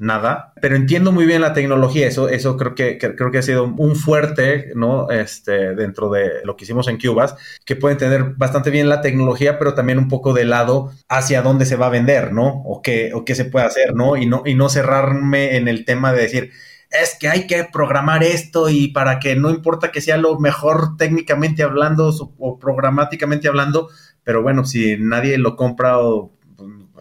[0.00, 3.64] nada, pero entiendo muy bien la tecnología, eso, eso creo que, creo que ha sido
[3.64, 5.10] un fuerte, ¿no?
[5.10, 7.36] Este, dentro de lo que hicimos en Cubas,
[7.66, 11.66] que puede entender bastante bien la tecnología, pero también un poco de lado hacia dónde
[11.66, 12.62] se va a vender, ¿no?
[12.64, 14.16] O qué, o qué se puede hacer, ¿no?
[14.16, 16.50] Y no, y no cerrarme en el tema de decir,
[16.90, 20.96] es que hay que programar esto y para que no importa que sea lo mejor
[20.96, 23.90] técnicamente hablando o programáticamente hablando,
[24.24, 26.32] pero bueno, si nadie lo compra o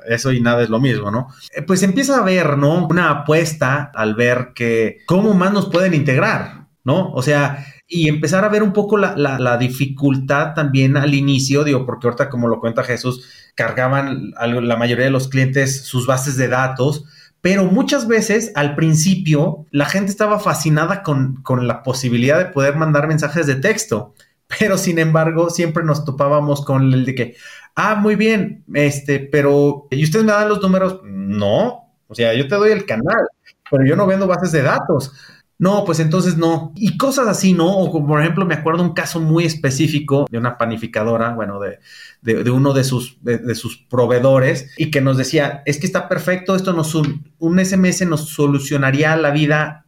[0.07, 1.27] eso y nada es lo mismo, ¿no?
[1.55, 2.87] Eh, pues empieza a haber, ¿no?
[2.87, 7.11] Una apuesta al ver que cómo más nos pueden integrar, ¿no?
[7.13, 12.07] O sea, y empezar a ver un poco la, dificultad también al inicio, digo, porque
[12.07, 17.05] ahorita como lo cuenta Jesús, cargaban la mayoría de los clientes sus bases de datos,
[17.41, 22.75] pero muchas veces al principio la gente estaba fascinada con, con la posibilidad de poder
[22.75, 24.13] mandar mensajes de texto,
[24.59, 27.35] pero sin embargo siempre nos topábamos con el de que,
[27.75, 31.01] ah, muy bien, este, pero, ¿y ustedes me dan los números?
[31.03, 33.27] No, o sea, yo te doy el canal,
[33.69, 35.13] pero yo no vendo bases de datos.
[35.59, 36.71] No, pues entonces no.
[36.77, 37.67] Y cosas así, ¿no?
[37.67, 41.79] O como por ejemplo, me acuerdo un caso muy específico de una panificadora, bueno, de,
[42.21, 46.55] de, uno de sus, de, sus proveedores, y que nos decía, es que está perfecto,
[46.55, 49.85] esto nos, un SMS nos solucionaría la vida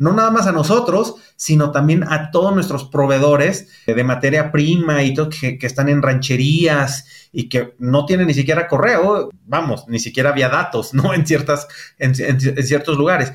[0.00, 5.12] no nada más a nosotros, sino también a todos nuestros proveedores de materia prima y
[5.12, 10.30] todo, que, están en rancherías y que no tienen ni siquiera correo, vamos, ni siquiera
[10.30, 11.12] había datos, ¿no?
[11.20, 13.32] En, ciertas, en, ciertos lugares.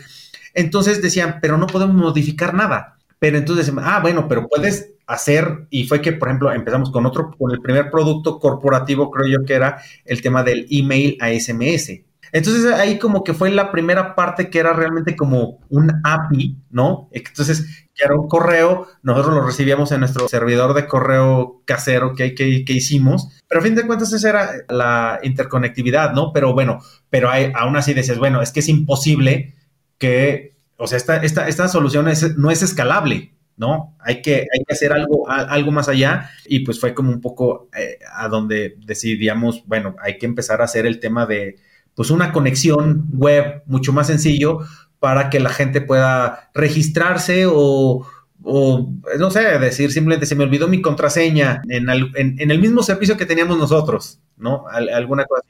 [0.56, 2.97] Entonces decían, pero no podemos modificar nada.
[3.19, 7.30] Pero entonces, ah, bueno, pero puedes hacer, y fue que, por ejemplo, empezamos con otro,
[7.38, 12.01] con el primer producto corporativo, creo yo que era el tema del email a SMS.
[12.36, 17.08] Entonces ahí como que fue la primera parte que era realmente como un API, ¿no?
[17.13, 22.36] Entonces, que era un correo, nosotros lo recibíamos en nuestro servidor de correo casero que,
[22.36, 26.34] que, que hicimos, pero a fin de cuentas esa era la interconectividad, ¿no?
[26.34, 29.56] Pero bueno, pero hay, aún así decías, bueno, es que es imposible
[29.98, 33.95] que, o sea, esta, esta, esta solución no es escalable, ¿no?
[34.02, 37.69] Hay que, hay que hacer algo, algo más allá y pues fue como un poco
[37.78, 41.63] eh, a donde decidíamos, bueno, hay que empezar a hacer el tema de
[41.95, 44.60] pues una conexión web mucho más sencillo
[44.99, 48.05] para que la gente pueda registrarse o,
[48.43, 53.58] no sé, decir simplemente se me olvidó mi contraseña en, el mismo servicio que teníamos
[53.58, 54.65] nosotros, ¿no?
[54.67, 55.41] alguna cosa.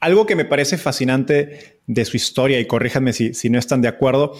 [0.00, 3.88] Algo que me parece fascinante de su historia, y corríjanme si, si no están de
[3.88, 4.34] acuerdo,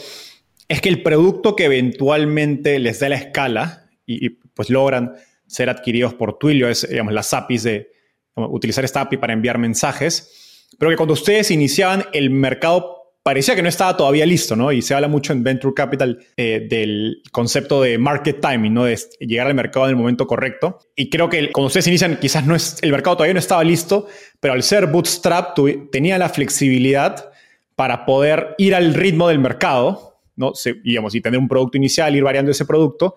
[0.69, 5.15] es que el producto que eventualmente les da la escala y, pues logran
[5.47, 7.91] ser adquiridos por Twilio es, digamos, las APIs de
[8.35, 10.44] utilizar esta API para enviar mensajes
[10.79, 14.71] pero que cuando ustedes iniciaban, el mercado parecía que no estaba todavía listo, ¿no?
[14.71, 18.85] Y se habla mucho en Venture Capital eh, del concepto de market timing, ¿no?
[18.85, 20.79] De llegar al mercado en el momento correcto.
[20.95, 24.07] Y creo que cuando ustedes inician, quizás no es, el mercado todavía no estaba listo,
[24.41, 25.59] pero al ser bootstrap
[25.91, 27.31] tenía la flexibilidad
[27.77, 30.53] para poder ir al ritmo del mercado, ¿no?
[30.85, 33.17] digamos, y tener un producto inicial, ir variando ese producto,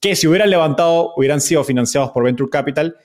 [0.00, 2.96] que si hubieran levantado, hubieran sido financiados por Venture Capital,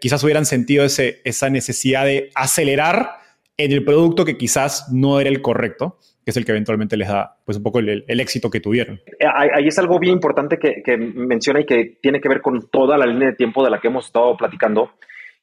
[0.00, 3.10] quizás hubieran sentido ese, esa necesidad de acelerar
[3.56, 7.08] en el producto que quizás no era el correcto, que es el que eventualmente les
[7.08, 9.00] da pues un poco el, éxito que tuvieron.
[9.18, 12.68] Eh, ahí es algo bien importante que, que, menciona y que tiene que ver con
[12.68, 14.90] toda la línea de tiempo de la que hemos estado platicando,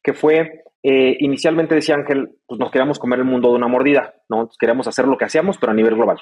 [0.03, 4.13] que fue, eh, inicialmente decía Ángel, pues nos queríamos comer el mundo de una mordida,
[4.29, 4.49] ¿no?
[4.59, 6.17] Queríamos hacer lo que hacíamos, pero a nivel global.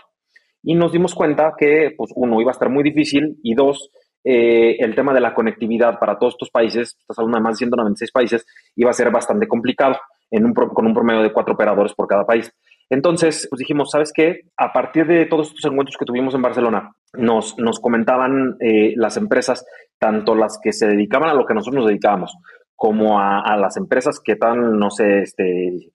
[0.64, 3.92] Y nos dimos cuenta que, pues uno, iba a estar muy difícil y dos,
[4.24, 7.66] eh, el tema de la conectividad para todos estos países, estás hablando de más de
[7.66, 9.98] 196 países, iba a ser bastante complicado
[10.30, 12.52] en un, con un promedio de cuatro operadores por cada país.
[12.90, 14.42] Entonces, pues dijimos, ¿sabes qué?
[14.58, 19.16] A partir de todos estos encuentros que tuvimos en Barcelona, nos, nos comentaban eh, las
[19.18, 19.66] empresas,
[19.98, 22.36] tanto las que se dedicaban a lo que nosotros nos dedicábamos,
[22.76, 25.92] como a, a las empresas que están, no sé, este,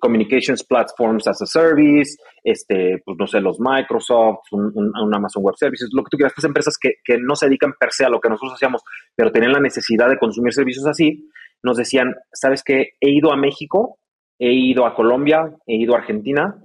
[0.00, 5.90] communications platforms as a service, este, pues no sé, los Microsoft, un, Amazon Web Services,
[5.92, 8.20] lo que tú quieras, estas empresas que, que, no se dedican per se a lo
[8.20, 8.82] que nosotros hacíamos,
[9.14, 11.28] pero tenían la necesidad de consumir servicios así,
[11.62, 12.92] nos decían, ¿sabes qué?
[13.00, 13.98] He ido a México,
[14.38, 16.56] he ido a Colombia, he ido a Argentina,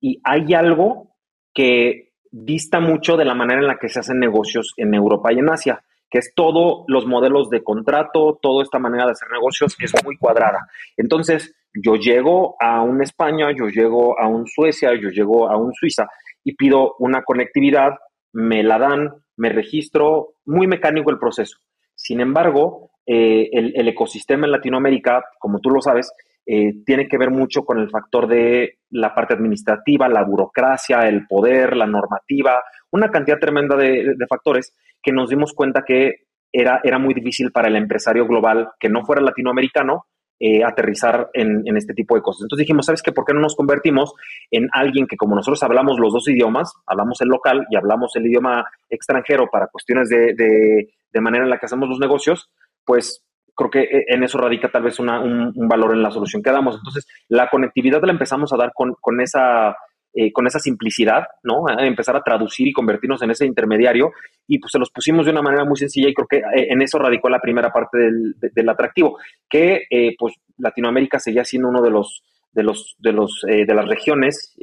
[0.00, 1.16] y hay algo
[1.52, 5.38] que dista mucho de la manera en la que se hacen negocios en Europa y
[5.38, 9.76] en Asia que es todos los modelos de contrato, toda esta manera de hacer negocios
[9.78, 10.68] es muy cuadrada.
[10.96, 15.72] Entonces, yo llego a un España, yo llego a un Suecia, yo llego a un
[15.74, 16.08] Suiza
[16.44, 17.92] y pido una conectividad,
[18.32, 21.58] me la dan, me registro, muy mecánico el proceso.
[21.94, 26.12] Sin embargo, eh, el, ecosistema en Latinoamérica, como tú lo sabes,
[26.46, 31.26] eh, tiene que ver mucho con el factor de la parte administrativa, la burocracia, el
[31.26, 36.98] poder, la normativa, una cantidad tremenda de, factores que nos dimos cuenta que era, era
[36.98, 40.06] muy difícil para el empresario global que no fuera latinoamericano
[40.40, 42.42] eh, aterrizar en, este tipo de cosas.
[42.42, 43.12] Entonces dijimos, ¿sabes qué?
[43.12, 44.14] ¿Por qué no nos convertimos
[44.50, 48.26] en alguien que como nosotros hablamos los dos idiomas, hablamos el local y hablamos el
[48.26, 52.48] idioma extranjero para cuestiones de, de, manera en la que hacemos los negocios,
[52.84, 53.24] pues
[53.56, 56.52] creo que eh, en eso radica tal vez un, un, valor en la solución que
[56.52, 56.76] damos.
[56.76, 59.76] Entonces, la conectividad la empezamos a dar con, con esa
[60.14, 61.68] eh, con esa simplicidad, ¿no?
[61.78, 64.12] empezar a traducir y convertirnos en ese intermediario
[64.46, 66.80] y pues se los pusimos de una manera muy sencilla y creo que eh, en
[66.80, 69.18] eso radicó la primera parte del, atractivo,
[69.48, 73.86] que eh, pues Latinoamérica seguía siendo uno de los de los de los de las
[73.86, 74.56] regiones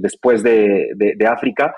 [0.00, 1.74] después de, África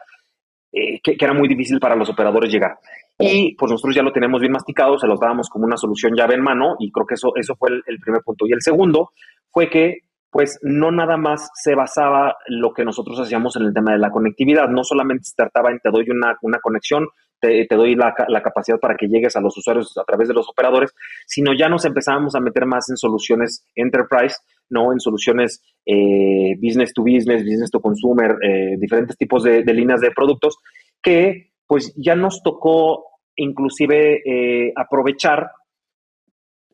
[0.72, 2.76] que, era muy difícil para los operadores llegar.
[3.18, 6.34] Y pues nosotros ya lo tenemos bien masticado, se los dábamos como una solución llave
[6.34, 8.46] en mano y creo que eso, eso fue el primer punto.
[8.46, 9.12] Y el segundo
[9.50, 10.00] fue que
[10.32, 14.10] pues no nada más se basaba lo que nosotros hacíamos en el tema de la
[14.10, 17.06] conectividad, no solamente se trataba en te doy una, conexión,
[17.38, 20.94] te, doy la, capacidad para que llegues a los usuarios a través de los operadores,
[21.26, 24.36] sino ya nos empezábamos a meter más en soluciones enterprise,
[24.70, 30.00] no en soluciones eh, business to business, business to consumer, eh, diferentes tipos de, líneas
[30.00, 30.56] de productos
[31.02, 33.04] que pues ya nos tocó
[33.36, 35.50] inclusive eh, aprovechar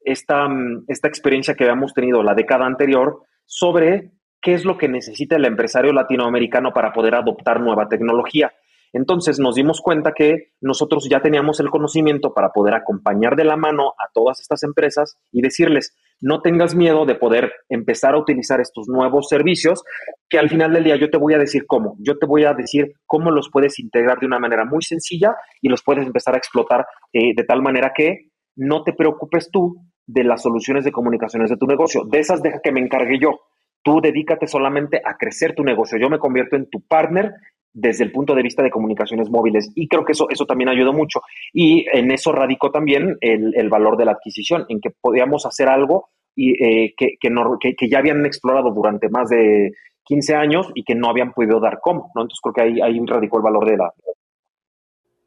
[0.04, 4.88] esta, mm, esta experiencia que habíamos tenido la década anterior sobre qué es lo que
[4.88, 8.52] necesita el empresario latinoamericano para poder adoptar nueva tecnología.
[8.92, 13.56] Entonces nos dimos cuenta que nosotros ya teníamos el conocimiento para poder acompañar de la
[13.56, 18.60] mano a todas estas empresas y decirles, no tengas miedo de poder empezar a utilizar
[18.60, 19.82] estos nuevos servicios,
[20.28, 22.54] que al final del día yo te voy a decir cómo, yo te voy a
[22.54, 26.38] decir cómo los puedes integrar de una manera muy sencilla y los puedes empezar a
[26.38, 29.76] explotar eh, de tal manera que no te preocupes tú
[30.08, 32.02] de las soluciones de comunicaciones de tu negocio.
[32.04, 33.40] De esas deja que me encargue yo.
[33.82, 35.98] Tú dedícate solamente a crecer tu negocio.
[35.98, 37.34] Yo me convierto en tu partner
[37.74, 39.70] desde el punto de vista de comunicaciones móviles.
[39.74, 41.20] Y creo que eso, eso también ayudó mucho.
[41.52, 46.08] Y en eso radicó también el, valor de la adquisición, en que podíamos hacer algo
[46.34, 49.72] y, eh, que, que, ya habían explorado durante más de
[50.04, 52.10] 15 años y que no habían podido dar cómo.
[52.14, 52.22] ¿no?
[52.22, 53.92] Entonces creo que ahí, ahí radicó el valor de la...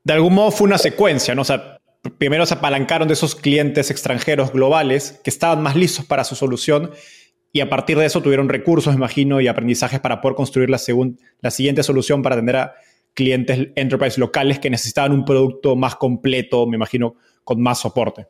[0.04, 1.44] De algún modo fue una secuencia, ¿no?
[1.44, 1.78] O sea,
[2.18, 6.91] primero se apalancaron de esos clientes extranjeros globales que estaban más listos para su solución
[7.54, 10.80] y a partir de eso tuvieron recursos, imagino, y aprendizajes para poder construir la,
[11.41, 12.74] la siguiente solución para atender a
[13.14, 18.28] clientes enterprise locales que necesitaban un producto más completo, me imagino, con más soporte.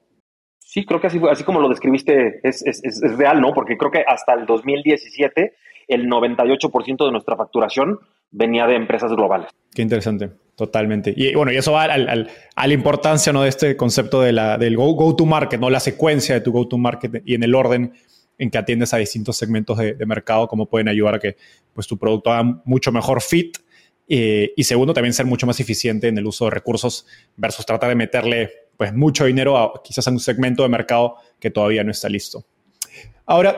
[0.60, 3.54] Sí, creo que así, así como lo describiste es, es, es, real, ¿no?
[3.54, 5.54] Porque creo que hasta el 2017
[5.88, 8.00] el 98% de nuestra facturación
[8.32, 9.50] venía de empresas globales.
[9.76, 10.32] Qué interesante,
[10.66, 11.12] totalmente.
[11.16, 13.42] Y bueno, y eso va al, a la importancia ¿no?
[13.42, 15.72] de este concepto de la, del go-to-market, ¿no?
[15.72, 17.94] la secuencia de tu go-to-market y en el orden
[18.38, 21.36] en que atiendes a distintos segmentos de, mercado, cómo pueden ayudar a que
[21.74, 23.58] pues, tu producto haga mucho mejor fit.
[24.08, 27.08] Eh, y segundo, también ser mucho más eficiente en el uso de recursos
[27.38, 31.50] versus tratar de meterle pues, mucho dinero a, quizás a un segmento de mercado que
[31.50, 32.46] todavía no está listo.
[33.26, 33.58] Ahora,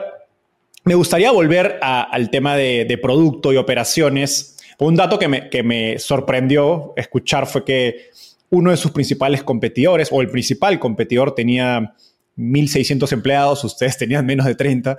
[0.84, 4.53] me gustaría volver al tema de, producto y operaciones.
[4.78, 8.10] Un dato que me, sorprendió escuchar fue que
[8.50, 11.94] uno de sus principales competidores, o el principal competidor, tenía
[12.36, 14.98] 1.600 empleados, ustedes tenían menos de 30.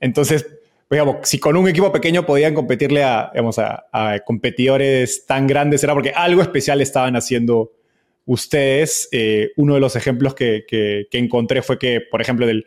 [0.00, 0.46] Entonces,
[0.90, 3.32] digamos, si con un equipo pequeño podían competirle a,
[4.26, 7.72] competidores tan grandes, era porque algo especial estaban haciendo
[8.26, 9.08] ustedes.
[9.12, 12.66] Eh, uno de los ejemplos que, encontré fue que, por ejemplo, del,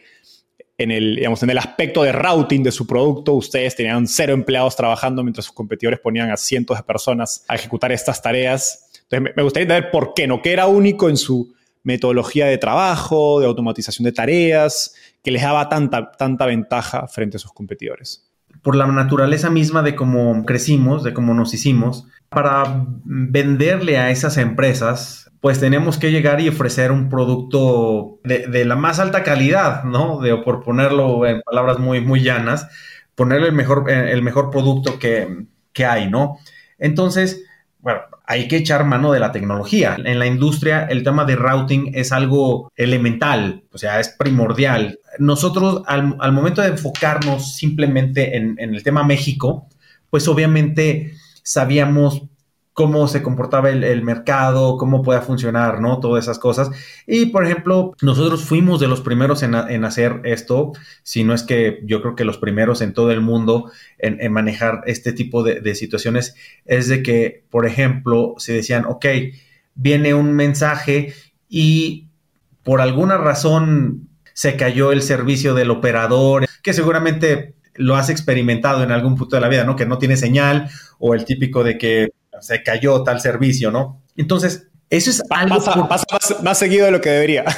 [0.78, 4.76] en, el, digamos, en el aspecto de routing de su producto, ustedes tenían cero empleados
[4.76, 8.90] trabajando mientras sus competidores ponían a cientos de personas a ejecutar estas tareas.
[9.04, 10.42] Entonces, me, gustaría entender por qué, ¿no?
[10.42, 11.54] ¿Qué era único en su
[11.84, 17.40] metodología de trabajo, de automatización de tareas, que les daba tanta, tanta ventaja frente a
[17.40, 18.28] sus competidores.
[18.62, 24.38] Por la naturaleza misma de cómo crecimos, de cómo nos hicimos, para venderle a esas
[24.38, 30.20] empresas, pues tenemos que llegar y ofrecer un producto de, la más alta calidad, ¿no?
[30.20, 32.68] De, por ponerlo en palabras muy, muy llanas,
[33.16, 36.38] ponerle el mejor, el mejor producto que, que hay, ¿no?
[36.78, 37.44] Entonces,
[37.80, 39.98] bueno, hay que echar mano de la tecnología.
[40.04, 45.00] En la industria el tema de routing es algo elemental, o sea, es primordial.
[45.20, 49.70] Nosotros al, momento de enfocarnos simplemente en, en el tema México,
[50.10, 51.14] pues obviamente
[51.46, 52.24] sabíamos
[52.74, 56.02] cómo se comportaba el, mercado, cómo pueda funcionar, ¿no?
[56.02, 56.70] Todas esas cosas.
[57.08, 61.80] Y, por ejemplo, nosotros fuimos de los primeros en, hacer esto, si no es que
[61.86, 66.36] yo creo que los primeros en todo el mundo en, manejar este tipo de, situaciones,
[66.66, 69.06] es de que, por ejemplo, se decían, ok,
[69.76, 71.14] viene un mensaje
[71.48, 72.10] y
[72.62, 78.92] por alguna razón se cayó el servicio del operador, que seguramente lo has experimentado en
[78.92, 79.76] algún punto de la vida, ¿no?
[79.76, 80.70] Que no tiene señal
[81.00, 82.10] o el típico de que
[82.42, 84.02] se cayó tal servicio, ¿no?
[84.16, 85.64] Entonces, eso es algo...
[85.88, 86.06] Pasa,
[86.44, 87.44] más, seguido de lo que debería.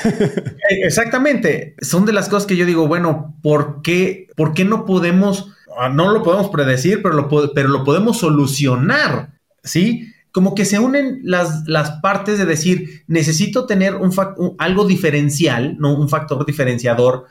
[0.69, 1.75] Eh, exactamente.
[1.79, 5.87] Son de las cosas que yo digo, bueno, ¿por qué, por qué no podemos, ah,
[5.87, 9.29] no lo podemos predecir, pero lo, pero lo podemos solucionar?
[9.63, 10.11] ¿Sí?
[10.33, 14.11] Como que se unen las, las partes de decir, necesito tener un,
[14.57, 15.93] algo diferencial, ¿no?
[15.93, 17.27] Un factor diferenciador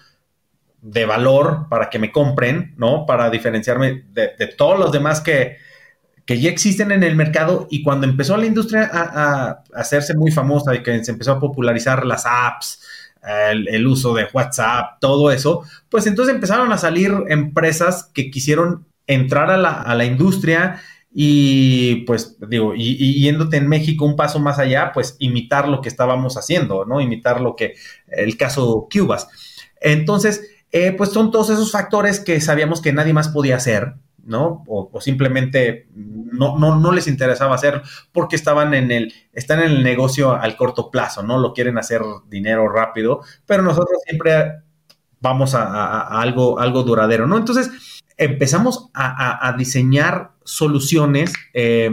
[0.87, 3.07] de valor para que me compren, ¿no?
[3.07, 5.57] Para diferenciarme de, todos los demás que,
[6.25, 10.77] que ya existen en el mercado y cuando empezó la industria a, hacerse muy famosa
[10.77, 12.81] y que se empezó a popularizar las apps,
[13.49, 19.51] el, uso de WhatsApp, todo eso, pues entonces empezaron a salir empresas que quisieron entrar
[19.51, 20.81] a la, industria
[21.13, 25.89] y pues digo, y, yéndote en México un paso más allá, pues imitar lo que
[25.89, 27.01] estábamos haciendo, ¿no?
[27.01, 27.75] Imitar lo que,
[28.07, 29.27] el caso Cubas.
[29.81, 33.95] Entonces, eh, pues son todos esos factores que sabíamos que nadie más podía hacer
[34.27, 34.65] ¿no?
[34.67, 39.83] O, simplemente no, no, no, les interesaba hacer porque estaban en el, están en el
[39.83, 41.39] negocio al corto plazo, ¿no?
[41.39, 44.53] Lo quieren hacer dinero rápido, pero nosotros siempre
[45.21, 47.39] vamos a, algo, algo duradero, ¿no?
[47.39, 47.71] Entonces
[48.17, 51.91] empezamos a, diseñar soluciones eh,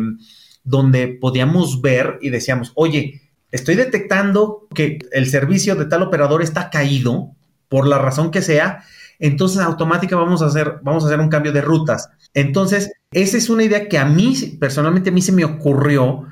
[0.63, 3.21] donde podíamos ver y decíamos, oye,
[3.51, 7.36] estoy detectando que el servicio de tal operador está caído
[7.74, 8.84] por la razón que sea,
[9.17, 12.07] entonces automáticamente vamos a hacer, vamos a hacer un cambio de rutas.
[12.36, 16.28] Entonces, esa es una idea que a mí, personalmente, a mí se me ocurrió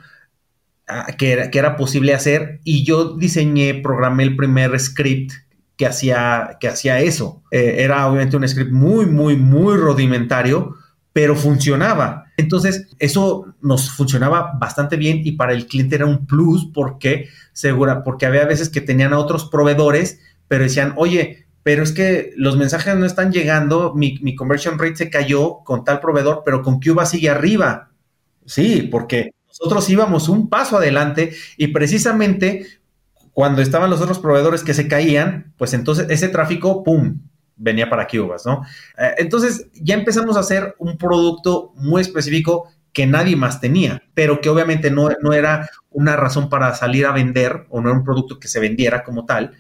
[0.88, 5.32] ah, que, era, que era posible hacer y yo diseñé, programé el primer script
[5.78, 7.42] que hacía, que hacía eso.
[7.50, 10.76] Eh, era obviamente un script muy, muy, muy rudimentario,
[11.12, 12.26] pero funcionaba.
[12.38, 18.04] Entonces, eso nos funcionaba bastante bien y para el cliente era un plus porque, segura,
[18.04, 20.20] porque había veces que tenían a otros proveedores,
[20.52, 24.98] pero decían, oye, pero es que los mensajes no están llegando, mi, mi conversion rate
[24.98, 27.92] se cayó con tal proveedor, pero con Cuba sigue arriba.
[28.46, 32.68] Sí, porque nosotros íbamos un paso adelante y precisamente
[33.32, 37.22] cuando estaban los otros proveedores que se caían, pues entonces ese tráfico, ¡pum!,
[37.56, 38.64] venía para Cubas, ¿no?
[38.98, 44.42] Eh, entonces ya empezamos a hacer un producto muy específico que nadie más tenía, pero
[44.42, 48.04] que obviamente no, no era una razón para salir a vender o no era un
[48.04, 49.56] producto que se vendiera como tal,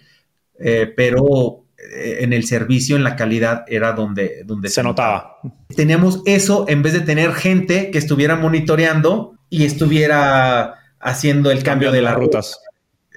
[0.64, 5.38] eh, pero eh, en el servicio, en la calidad, era donde, donde se, notaba.
[5.76, 11.92] Teníamos eso en vez de tener gente que estuviera monitoreando y estuviera haciendo el cambio,
[11.92, 12.60] de las rutas.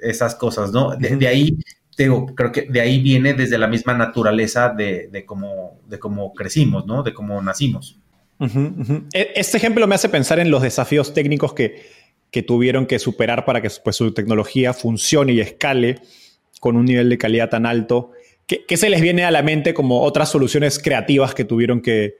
[0.01, 0.95] Esas cosas, ¿no?
[0.95, 1.57] De, ahí,
[1.97, 6.33] digo, creo que de ahí viene desde la misma naturaleza de, de, cómo, de cómo
[6.33, 7.03] crecimos, ¿no?
[7.03, 7.99] De cómo nacimos.
[9.13, 11.85] E, este ejemplo me hace pensar en los desafíos técnicos que,
[12.31, 16.01] que tuvieron que superar para que pues, su tecnología funcione y escale
[16.59, 18.11] con un nivel de calidad tan alto.
[18.47, 22.17] ¿Qué, se les viene a la mente como otras soluciones creativas que tuvieron que,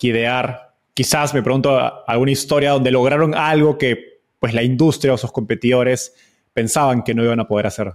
[0.00, 0.74] idear?
[0.92, 6.14] Quizás me pregunto alguna historia donde lograron algo que pues la industria o sus competidores
[6.52, 7.92] pensaban que no iban a poder hacer.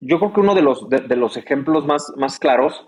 [0.00, 2.86] Yo creo que uno de los, de, los ejemplos más, más claros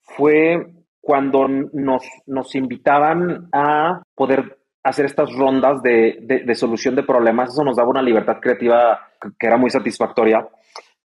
[0.00, 0.66] fue
[1.00, 7.50] cuando nos, nos invitaban a poder hacer estas rondas de, de, solución de problemas.
[7.50, 10.48] Eso nos daba una libertad creativa que era muy satisfactoria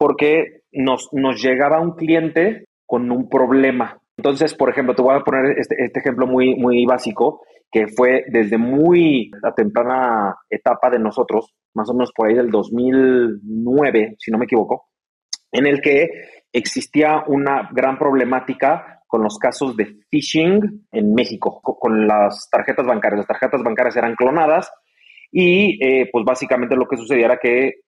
[0.01, 4.01] porque nos, nos llegaba un cliente con un problema.
[4.17, 8.23] Entonces, por ejemplo, te voy a poner este, este ejemplo muy, muy básico, que fue
[8.29, 14.31] desde muy la temprana etapa de nosotros, más o menos por ahí del 2009, si
[14.31, 14.87] no me equivoco,
[15.51, 16.09] en el que
[16.51, 23.19] existía una gran problemática con los casos de phishing en México, con las tarjetas bancarias.
[23.19, 24.71] Las tarjetas bancarias eran clonadas
[25.31, 27.81] y eh, pues básicamente lo que sucedía era que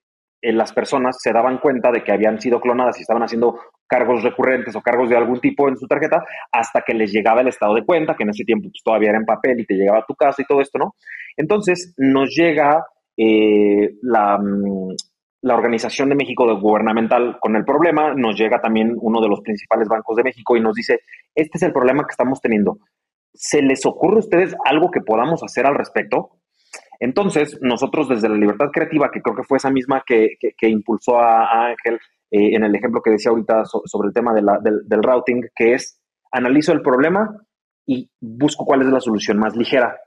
[0.43, 4.23] eh, las personas se daban cuenta de que habían sido clonadas y estaban haciendo cargos
[4.23, 6.21] recurrentes o cargos de algún tipo en su tarjeta
[6.51, 9.19] hasta que les llegaba el estado de cuenta, que en ese tiempo pues, todavía era
[9.19, 10.95] en papel y te llegaba a tu casa y todo esto, ¿no?
[11.37, 12.85] Entonces nos llega
[13.15, 14.95] eh, la, mm,
[15.43, 19.87] la Organización de México Gubernamental con el problema, nos llega también uno de los principales
[19.87, 20.99] bancos de México y nos dice,
[21.33, 22.79] este es el problema que estamos teniendo.
[23.33, 26.31] ¿Se les ocurre a ustedes algo que podamos hacer al respecto?
[26.99, 31.67] Entonces, nosotros desde la libertad creativa, que creo que fue esa misma que, impulsó a,
[31.67, 31.99] Ángel
[32.31, 34.45] eh, en el ejemplo que decía ahorita sobre el tema del,
[34.85, 35.99] del, routing, que es
[36.31, 37.29] analizo el problema
[37.85, 39.97] y busco cuál es la solución más ligera.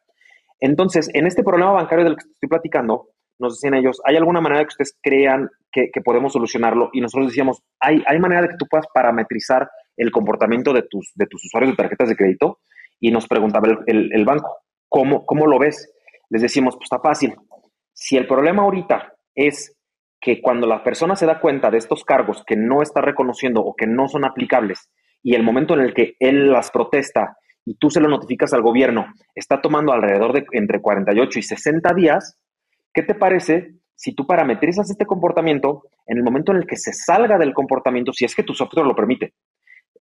[0.60, 3.08] Entonces, en este problema bancario del que estoy platicando,
[3.38, 6.88] nos decían ellos, ¿hay alguna manera que ustedes crean que, podemos solucionarlo?
[6.94, 9.68] Y nosotros decíamos, ¿hay, ¿hay manera de que tú puedas parametrizar
[9.98, 12.60] el comportamiento de tus, de tus usuarios de tarjetas de crédito?
[12.98, 14.56] Y nos preguntaba el, el banco,
[14.88, 15.92] ¿cómo, ¿cómo lo ves?
[16.30, 17.34] Les decimos, pues está fácil.
[17.92, 19.76] Si el problema ahorita es
[20.20, 23.74] que cuando la persona se da cuenta de estos cargos que no está reconociendo o
[23.74, 24.90] que no son aplicables
[25.22, 28.62] y el momento en el que él las protesta y tú se lo notificas al
[28.62, 32.38] gobierno está tomando alrededor de entre 48 y 60 días,
[32.94, 36.92] ¿qué te parece si tú parametrizas este comportamiento en el momento en el que se
[36.92, 39.34] salga del comportamiento, si es que tu software lo permite?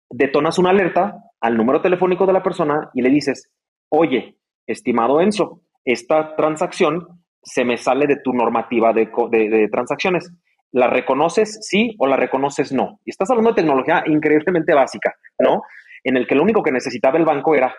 [0.10, 3.52] Detonas una alerta al número telefónico de la persona y le dices,
[3.90, 7.08] oye, estimado Enzo, esta transacción
[7.42, 10.32] se me sale de tu normativa de, transacciones.
[10.72, 13.00] ¿La reconoces sí o la reconoces no?
[13.06, 15.62] Y estás hablando de tecnología increíblemente básica, ¿no?
[16.04, 17.74] En el que lo único que necesitaba el banco era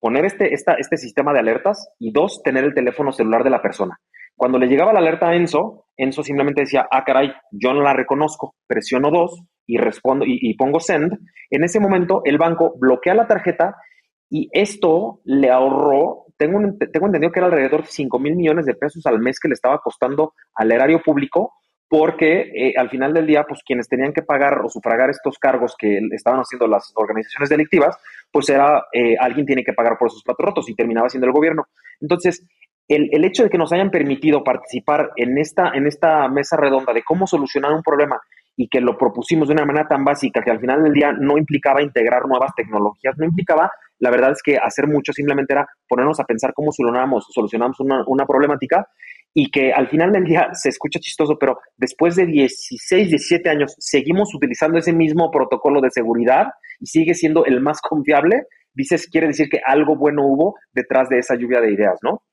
[0.00, 3.98] poner este, este sistema de alertas y dos, tener el teléfono celular de la persona.
[4.34, 7.92] Cuando le llegaba la alerta a Enzo, Enzo simplemente decía, ah, caray, yo no la
[7.92, 11.12] reconozco, presiono dos y respondo y, y pongo send.
[11.50, 13.76] En ese momento, el banco bloquea la tarjeta
[14.28, 16.60] y esto le ahorró tengo,
[16.92, 19.54] tengo entendido que era alrededor de 5 mil millones de pesos al mes que le
[19.54, 21.54] estaba costando al erario público,
[21.88, 25.74] porque eh, al final del día, pues quienes tenían que pagar o sufragar estos cargos
[25.78, 27.96] que estaban haciendo las organizaciones delictivas,
[28.30, 31.34] pues era eh, alguien tiene que pagar por esos platos rotos y terminaba siendo el
[31.34, 31.66] gobierno.
[32.00, 32.46] Entonces,
[32.88, 36.92] el, el, hecho de que nos hayan permitido participar en esta, en esta mesa redonda
[36.94, 38.20] de cómo solucionar un problema
[38.56, 41.38] y que lo propusimos de una manera tan básica que al final del día no
[41.38, 43.70] implicaba integrar nuevas tecnologías, no implicaba
[44.02, 48.26] la verdad es que hacer mucho simplemente era ponernos a pensar cómo solucionamos, solucionamos una,
[48.26, 48.88] problemática
[49.32, 53.76] y que al final del día se escucha chistoso, pero después de 16, 17 años
[53.78, 56.48] seguimos utilizando ese mismo protocolo de seguridad
[56.80, 61.20] y sigue siendo el más confiable, dices, quiere decir que algo bueno hubo detrás de
[61.20, 62.24] esa lluvia de ideas, ¿no?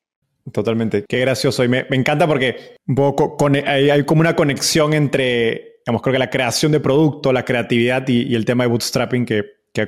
[0.51, 1.05] Totalmente.
[1.07, 1.63] Qué gracioso.
[1.63, 6.31] Y me, encanta porque un poco hay, como una conexión entre, digamos, creo que la
[6.31, 9.81] creación de producto, la creatividad y, el tema de bootstrapping que, que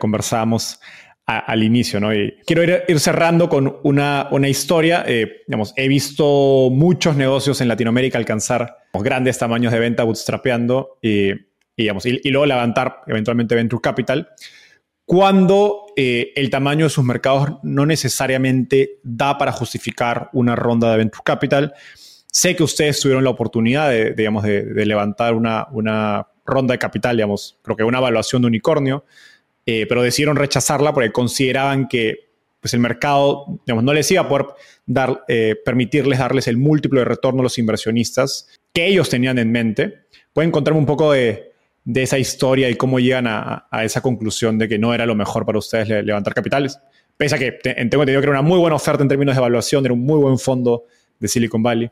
[1.25, 2.13] al inicio, ¿no?
[2.13, 5.03] Y quiero ir, cerrando con una, una historia.
[5.07, 11.31] Eh, digamos, he visto muchos negocios en Latinoamérica alcanzar grandes tamaños de venta bootstrapeando y,
[11.77, 14.29] digamos, y, luego levantar eventualmente Venture Capital
[15.05, 20.97] cuando eh, el tamaño de sus mercados no necesariamente da para justificar una ronda de
[20.97, 21.73] Venture Capital.
[22.27, 27.17] Sé que ustedes tuvieron la oportunidad de, digamos, de, levantar una, una ronda de capital,
[27.17, 29.03] digamos, creo que una evaluación de unicornio.
[29.73, 32.27] Eh, pero decidieron rechazarla porque consideraban que
[32.59, 34.47] pues, el mercado digamos, no les iba a poder
[34.85, 39.49] dar, eh, permitirles darles el múltiplo de retorno a los inversionistas que ellos tenían en
[39.49, 39.99] mente.
[40.33, 41.53] ¿Pueden contarme un poco de,
[41.85, 45.15] de esa historia y cómo llegan a, a, esa conclusión de que no era lo
[45.15, 46.77] mejor para ustedes levantar capitales?
[47.15, 49.85] Pese a que tengo entendido que era una muy buena oferta en términos de evaluación,
[49.85, 50.83] era un muy buen fondo
[51.17, 51.89] de Silicon Valley.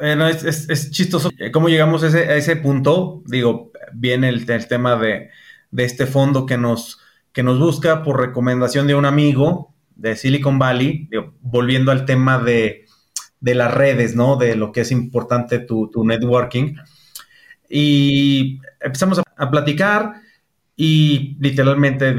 [0.00, 3.22] Eh, es, es, es, chistoso cómo llegamos a ese, a ese punto.
[3.26, 5.30] Digo, viene el tema de,
[5.76, 7.00] de este fondo que nos,
[7.34, 11.10] que nos busca por recomendación de un amigo de Silicon Valley,
[11.42, 12.86] volviendo al tema de,
[13.40, 14.36] de, las redes, ¿no?
[14.36, 16.76] De lo que es importante tu, tu networking.
[17.68, 20.14] Y empezamos a, platicar
[20.76, 22.16] y literalmente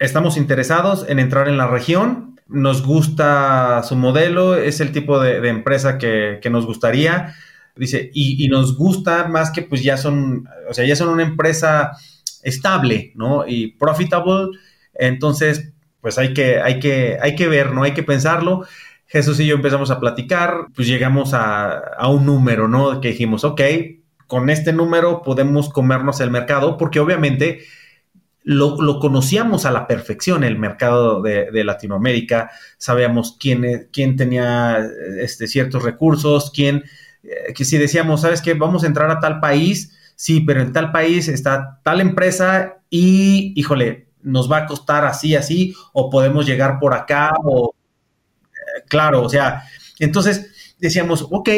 [0.00, 5.48] estamos interesados en entrar en la región, nos gusta su modelo, es el tipo de,
[5.48, 7.36] empresa que, que, nos gustaría,
[7.76, 11.22] dice, y, y, nos gusta más que pues ya son, o sea, ya son una
[11.22, 11.92] empresa
[12.44, 13.46] estable, ¿no?
[13.46, 14.58] Y profitable.
[14.94, 17.82] Entonces, pues hay que, hay que, hay que ver, ¿no?
[17.82, 18.66] Hay que pensarlo.
[19.06, 23.00] Jesús y yo empezamos a platicar, pues llegamos a, a un número, ¿no?
[23.00, 23.60] Que dijimos, ok,
[24.26, 27.60] con este número podemos comernos el mercado, porque obviamente
[28.44, 34.86] lo, lo conocíamos a la perfección, el mercado de, de Latinoamérica, sabíamos quién, quién tenía
[35.20, 36.84] este, ciertos recursos, quién,
[37.22, 38.52] eh, que si decíamos, ¿sabes qué?
[38.52, 43.52] Vamos a entrar a tal país, sí, pero en tal país está tal empresa y,
[43.56, 47.74] híjole, nos va a costar así, así, o podemos llegar por acá, o
[48.52, 49.64] eh, claro, o sea,
[49.98, 51.48] entonces decíamos, ok,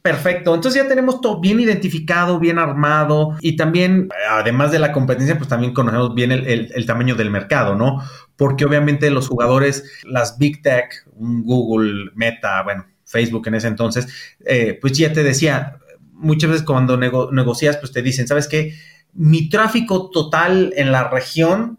[0.00, 5.36] perfecto, entonces ya tenemos todo bien identificado, bien armado, y también, además de la competencia,
[5.36, 8.00] pues también conocemos bien el, tamaño del mercado, ¿no?
[8.36, 14.06] Porque obviamente los jugadores, las Big Tech, Google, Meta, bueno, Facebook en ese entonces,
[14.44, 15.78] eh, pues ya te decía,
[16.16, 18.74] muchas veces cuando nego negocias, pues te dicen, ¿sabes qué?
[19.12, 21.78] Mi tráfico total en la región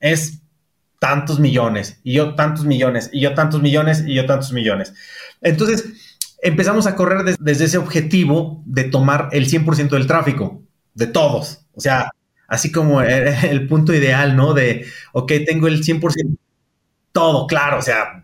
[0.00, 0.40] es
[0.98, 4.94] tantos millones, y yo tantos millones, y yo tantos millones, y yo tantos millones.
[5.40, 5.84] Entonces,
[6.42, 10.62] empezamos a correr des desde ese objetivo de tomar el 100% del tráfico,
[10.94, 11.66] de todos.
[11.74, 12.10] O sea,
[12.48, 14.54] así como el, el punto ideal, ¿no?
[14.54, 16.36] De, ok, tengo el 100%,
[17.12, 18.23] todo, claro, o sea,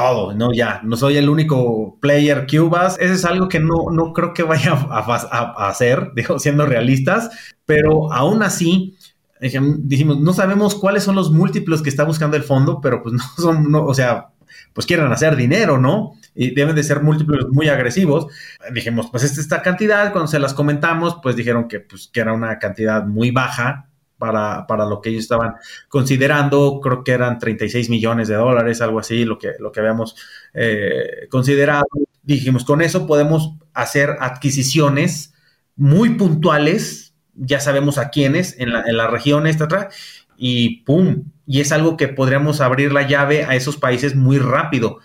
[0.00, 0.52] todo, ¿no?
[0.52, 2.96] Ya, no soy el único player Cubas.
[2.98, 7.30] Eso es algo que no, no creo que vaya a, hacer, digo, siendo realistas,
[7.66, 8.96] pero aún así,
[9.40, 13.22] dijimos, no sabemos cuáles son los múltiplos que está buscando el fondo, pero pues no
[13.36, 14.30] son, no, o sea,
[14.72, 16.12] pues quieren hacer dinero, ¿no?
[16.34, 18.26] Y deben de ser múltiplos muy agresivos.
[18.72, 22.32] Dijimos, pues esta, esta cantidad, cuando se las comentamos, pues dijeron que, pues, que era
[22.32, 23.89] una cantidad muy baja,
[24.20, 25.54] para, para, lo que ellos estaban
[25.88, 26.78] considerando.
[26.80, 30.14] Creo que eran 36 millones de dólares, algo así, lo que, lo que habíamos
[30.54, 31.86] eh, considerado.
[32.22, 35.34] Dijimos, con eso podemos hacer adquisiciones
[35.74, 39.88] muy puntuales, ya sabemos a quiénes en la, en la región esta,
[40.36, 41.24] y ¡pum!
[41.46, 45.00] Y es algo que podríamos abrir la llave a esos países muy rápido.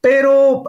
[0.00, 0.64] Pero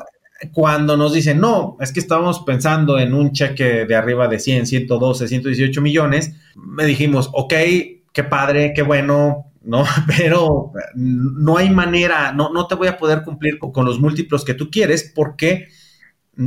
[0.52, 4.68] cuando nos dicen, no, es que estábamos pensando en un cheque de arriba de 100,
[4.68, 7.54] 112, 118 millones, me dijimos, ok,
[8.14, 9.84] qué padre, qué bueno, ¿no?
[10.18, 14.46] Pero no hay manera, no, no te voy a poder cumplir con, con, los múltiplos
[14.46, 15.68] que tú quieres porque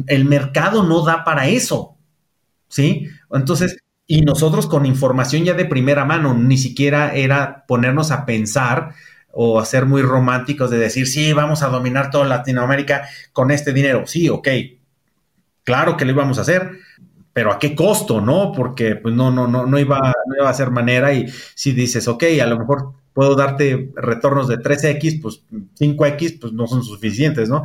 [0.07, 1.97] el mercado no da para eso,
[2.69, 3.09] ¿sí?
[3.33, 8.95] Entonces, y nosotros con información ya de primera mano, ni siquiera era ponernos a pensar
[9.33, 13.73] o a ser muy románticos de decir, sí, vamos a dominar toda Latinoamérica con este
[13.73, 14.07] dinero.
[14.07, 14.49] Sí, ok,
[15.65, 16.71] claro que lo íbamos a hacer,
[17.33, 18.53] pero ¿a qué costo, no?
[18.53, 22.09] Porque pues no, no, no, no iba, no iba a ser manera y si dices,
[22.09, 25.43] ok, a lo mejor puedo darte retornos de 3X, pues
[25.79, 27.65] 5X, pues no son suficientes, ¿no?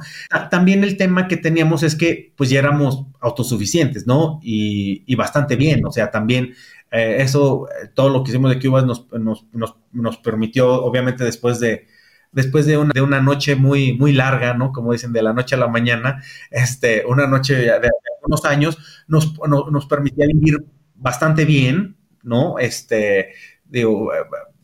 [0.49, 4.39] También el tema que teníamos es que pues ya éramos autosuficientes, ¿no?
[4.41, 6.53] Y, y bastante bien, o sea, también
[6.91, 11.59] eh, eso, todo lo que hicimos de Cuba nos, nos, nos, nos, permitió, obviamente después
[11.59, 11.87] de,
[12.31, 14.71] después de una, de una noche muy, muy larga, ¿no?
[14.71, 16.21] Como dicen, de la noche a la mañana,
[16.51, 17.89] este, una noche de, de
[18.25, 18.77] unos años,
[19.07, 20.65] nos, nos permitía vivir
[20.95, 22.59] bastante bien, ¿no?
[22.59, 23.33] Este,
[23.65, 24.11] digo,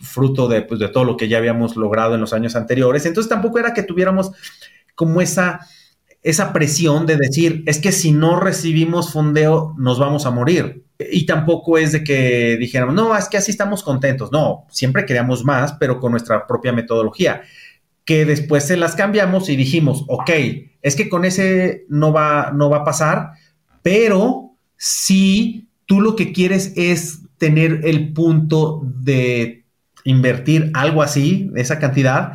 [0.02, 3.06] fruto de, pues, de todo lo que ya habíamos logrado en los años anteriores.
[3.06, 4.32] Entonces tampoco era que tuviéramos
[4.96, 5.62] como esa,
[6.24, 10.86] esa presión de decir, es que si no recibimos fondeo, nos vamos a morir.
[11.12, 14.32] Y tampoco es de que dijéramos, no, es que así estamos contentos.
[14.32, 17.42] No, siempre queríamos más, pero con nuestra propia metodología.
[18.06, 20.30] Que después se las cambiamos y dijimos, ok,
[20.82, 23.32] es que con ese no va, no va a pasar,
[23.82, 29.61] pero si tú lo que quieres es tener el punto de
[30.04, 32.34] invertir algo así, esa cantidad,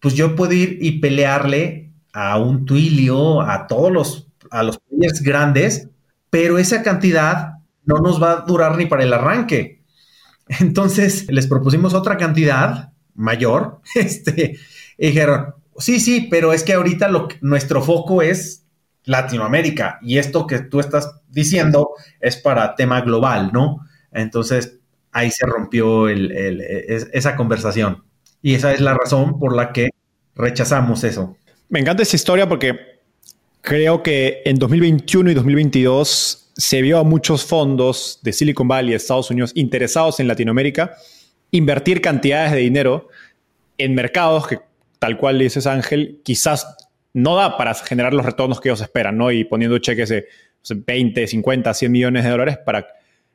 [0.00, 5.22] pues yo puedo ir y pelearle a un Twilio, a todos los, a los players
[5.22, 5.88] grandes,
[6.30, 9.82] pero esa cantidad no nos va a durar ni para el arranque.
[10.60, 14.58] Entonces les propusimos otra cantidad mayor, este,
[14.98, 18.66] y dijeron, sí, sí, pero es que ahorita lo, nuestro foco es
[19.04, 21.90] Latinoamérica y esto que tú estás diciendo
[22.20, 23.80] es para tema global, ¿no?
[24.12, 24.78] Entonces
[25.12, 28.02] ahí se rompió esa conversación
[28.42, 29.90] y esa es la razón por la que
[30.34, 31.36] rechazamos eso.
[31.68, 33.00] Me encanta esa historia porque
[33.60, 39.30] creo que en 2021 y 2022 se vio a muchos fondos de Silicon Valley, Estados
[39.30, 40.96] Unidos, interesados en Latinoamérica,
[41.50, 43.08] invertir cantidades de dinero
[43.78, 44.58] en mercados que,
[44.98, 46.76] tal cual dices Ángel, quizás
[47.14, 49.30] no da para generar los retornos que ellos esperan, ¿no?
[49.30, 50.26] Y poniendo cheques de
[50.68, 52.86] 20, 50, 100 millones de dólares para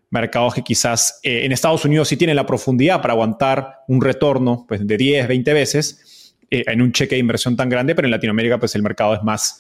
[0.10, 4.66] mercados que quizás eh, en Estados Unidos sí tienen la profundidad para aguantar un retorno
[4.68, 8.12] pues, de 10, 20 veces eh, en un cheque de inversión tan grande, pero en
[8.12, 9.60] Latinoamérica pues el mercado es más,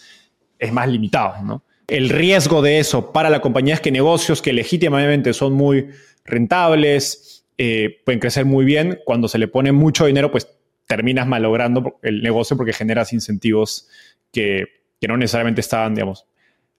[0.57, 1.43] es más limitado.
[1.43, 1.63] ¿no?
[1.87, 5.87] El riesgo de eso para la compañía es que negocios que legítimamente son muy
[6.23, 10.47] rentables, eh, pueden crecer muy bien, cuando se le pone mucho dinero, pues
[10.85, 13.89] terminas malogrando el negocio porque generas incentivos
[14.31, 14.65] que,
[15.01, 16.26] que no necesariamente estaban, digamos,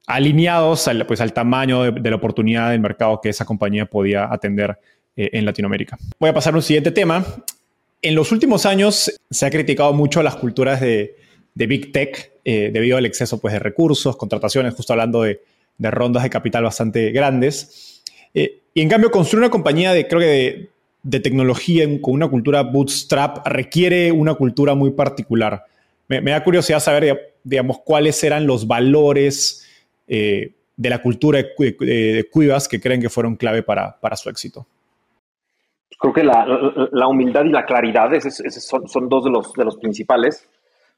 [0.09, 4.79] alineados al, pues, al tamaño de, la oportunidad del mercado que esa compañía podía atender
[5.17, 5.97] eh, en Latinoamérica.
[6.19, 7.25] Voy a pasar a un siguiente tema
[8.03, 11.17] en los últimos años se ha criticado mucho las culturas de,
[11.55, 15.41] Big Tech eh, debido al exceso pues, de recursos, contrataciones, justo hablando de,
[15.79, 18.03] rondas de capital bastante grandes.
[18.35, 20.71] Eh, y en cambio, construir una compañía de, creo que
[21.03, 25.65] de, tecnología con una cultura bootstrap requiere una cultura muy particular.
[26.07, 29.67] Me, da curiosidad saber, digamos, cuáles eran los valores
[30.09, 34.67] eh, de la cultura de, de, Cuivas que creen que fueron clave para su éxito
[35.99, 40.49] creo que la, humildad y la claridad son, dos de los, de los principales,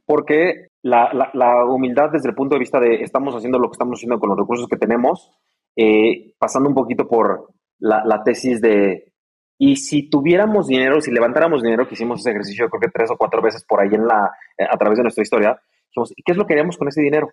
[0.04, 4.18] porque la, humildad desde el punto de vista de estamos haciendo lo que estamos haciendo
[4.20, 5.30] con los recursos que tenemos,
[5.76, 7.48] eh, pasando un poquito por
[7.78, 9.12] la, tesis de,
[9.58, 13.16] y si tuviéramos dinero, si levantáramos dinero, que hicimos ese ejercicio creo que tres o
[13.16, 15.58] cuatro veces por ahí en la, eh, a través de nuestra historia,
[15.88, 17.30] dijimos, ¿y qué es lo que haríamos con ese dinero?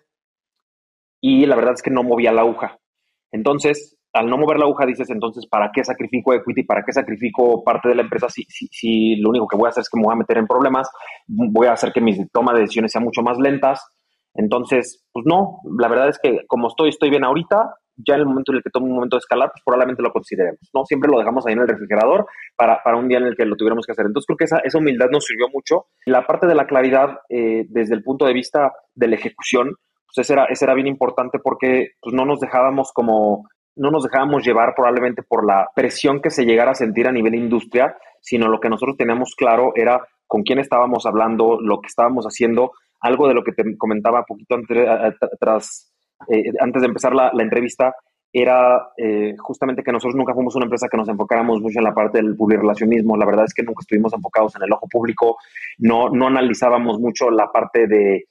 [1.20, 2.78] Y la verdad es que no movía la aguja.
[3.30, 6.62] Entonces, al no mover la aguja dices entonces, ¿para qué sacrifico equity?
[6.64, 9.70] ¿Para qué sacrifico parte de la empresa si, si, si, lo único que voy a
[9.70, 10.90] hacer es que me voy a meter en problemas?
[11.26, 13.84] Voy a hacer que mi toma de decisiones sean mucho más lentas.
[14.34, 17.74] Entonces, pues no, la verdad es que como estoy, estoy bien ahorita,
[18.06, 20.12] ya en el momento en el que tomo un momento de escalar, pues probablemente lo
[20.12, 20.84] consideremos, ¿no?
[20.84, 23.56] Siempre lo dejamos ahí en el refrigerador para, para un día en el que lo
[23.56, 24.06] tuviéramos que hacer.
[24.06, 25.86] Entonces creo que esa, esa humildad nos sirvió mucho.
[26.06, 29.74] La parte de la claridad eh, desde el punto de vista de la ejecución,
[30.14, 33.46] pues era, ese era bien importante porque pues, no nos dejábamos como
[33.78, 37.36] no nos dejábamos llevar probablemente por la presión que se llegara a sentir a nivel
[37.36, 42.26] industria, sino lo que nosotros teníamos claro era con quién estábamos hablando, lo que estábamos
[42.26, 44.88] haciendo, algo de lo que te comentaba poquito antes,
[45.32, 45.92] atrás,
[46.28, 47.94] eh, antes de empezar la, entrevista,
[48.32, 51.94] era eh, justamente que nosotros nunca fuimos una empresa que nos enfocáramos mucho en la
[51.94, 53.16] parte del relacionismo.
[53.16, 55.38] La verdad es que nunca estuvimos enfocados en el ojo público,
[55.78, 58.24] no, no analizábamos mucho la parte de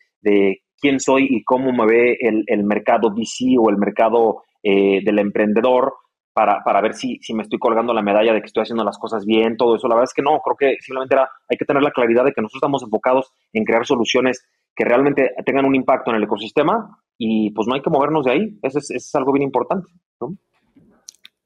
[0.80, 5.19] quién soy y cómo me ve el, el mercado VC o el mercado eh, del
[5.19, 5.93] emprendedor
[6.34, 8.97] para, para ver si, si, me estoy colgando la medalla de que estoy haciendo las
[8.99, 9.88] cosas bien, todo eso.
[9.88, 12.41] La verdad es que no, creo que simplemente hay que tener la claridad de que
[12.41, 17.49] nosotros estamos enfocados en crear soluciones que realmente tengan un impacto en el ecosistema y
[17.51, 18.59] pues no hay que movernos de ahí.
[18.61, 19.89] Eso es, algo bien importante.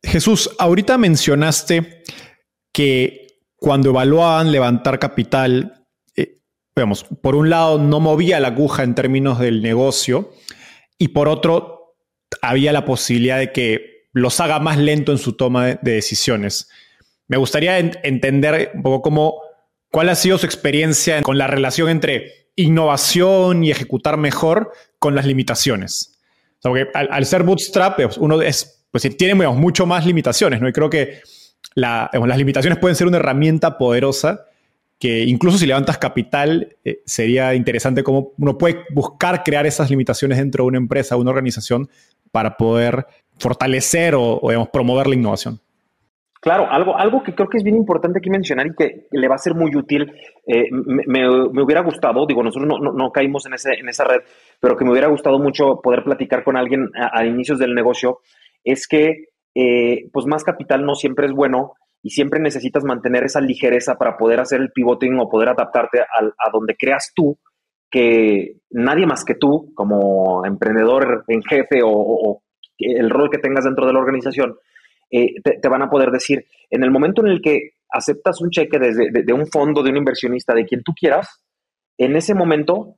[0.03, 2.03] Jesús, ahorita mencionaste
[2.73, 5.80] que cuando evaluaban levantar capital,
[7.21, 10.31] por un lado no movía la aguja en términos del negocio
[10.97, 11.95] y por otro
[12.41, 16.69] había la posibilidad de que los haga más lento en su toma de, decisiones.
[17.27, 19.41] Me gustaría entender un poco cómo,
[19.89, 25.25] cuál ha sido su experiencia con la relación entre innovación y ejecutar mejor con las
[25.25, 26.19] limitaciones.
[26.61, 30.67] porque al, ser bootstrap, uno es, pues tiene mucho más limitaciones, ¿no?
[30.67, 31.21] Y creo que
[31.75, 34.45] las limitaciones pueden ser una herramienta poderosa
[35.01, 40.37] que incluso si levantas capital, eh, sería interesante cómo uno puede buscar crear esas limitaciones
[40.37, 41.89] dentro de una empresa, una organización,
[42.31, 43.07] para poder
[43.39, 44.39] fortalecer o,
[44.71, 45.59] promover la innovación.
[46.39, 49.35] Claro, algo, algo que creo que es bien importante aquí mencionar y que le va
[49.35, 50.13] a ser muy útil,
[50.45, 54.21] eh, me, hubiera gustado, digo, nosotros no, no, caímos en, ese, en esa red,
[54.59, 58.19] pero que me hubiera gustado mucho poder platicar con alguien a, inicios del negocio,
[58.63, 61.73] es que eh, pues más capital no siempre es bueno
[62.03, 66.49] y siempre necesitas mantener esa ligereza para poder hacer el pivoting o poder adaptarte a,
[66.51, 67.37] donde creas tú
[67.89, 72.41] que nadie más que tú, como emprendedor en jefe o,
[72.79, 74.55] el rol que tengas dentro de la organización,
[75.11, 78.79] eh, te, van a poder decir, en el momento en el que aceptas un cheque
[78.79, 81.43] desde, de, un fondo, de un inversionista, de quien tú quieras,
[81.97, 82.95] en ese momento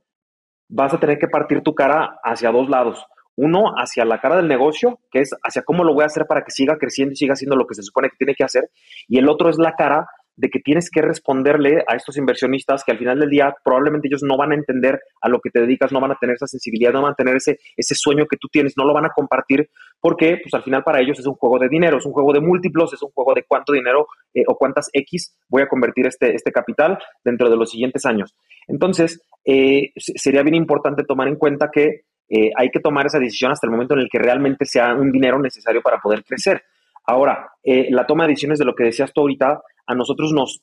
[0.70, 3.04] vas a tener que partir tu cara hacia dos lados.
[3.36, 6.44] Uno, hacia la cara del negocio, que es hacia cómo lo voy a hacer para
[6.44, 8.70] que siga creciendo y siga haciendo lo que se supone que tiene que hacer.
[9.08, 12.92] Y el otro es la cara de que tienes que responderle a estos inversionistas que
[12.92, 15.92] al final del día probablemente ellos no van a entender a lo que te dedicas,
[15.92, 18.48] no van a tener esa sensibilidad, no van a tener ese, ese sueño que tú
[18.52, 19.70] tienes, no lo van a compartir
[20.00, 22.42] porque pues al final para ellos es un juego de dinero, es un juego de
[22.42, 26.34] múltiplos, es un juego de cuánto dinero eh, o cuántas X voy a convertir este,
[26.34, 28.36] este capital dentro de los siguientes años.
[28.68, 33.52] Entonces, eh, sería bien importante tomar en cuenta que eh, hay que tomar esa decisión
[33.52, 36.64] hasta el momento en el que realmente sea un dinero necesario para poder crecer.
[37.06, 40.62] Ahora, la toma de decisiones de lo que decías tú ahorita, a nosotros nos,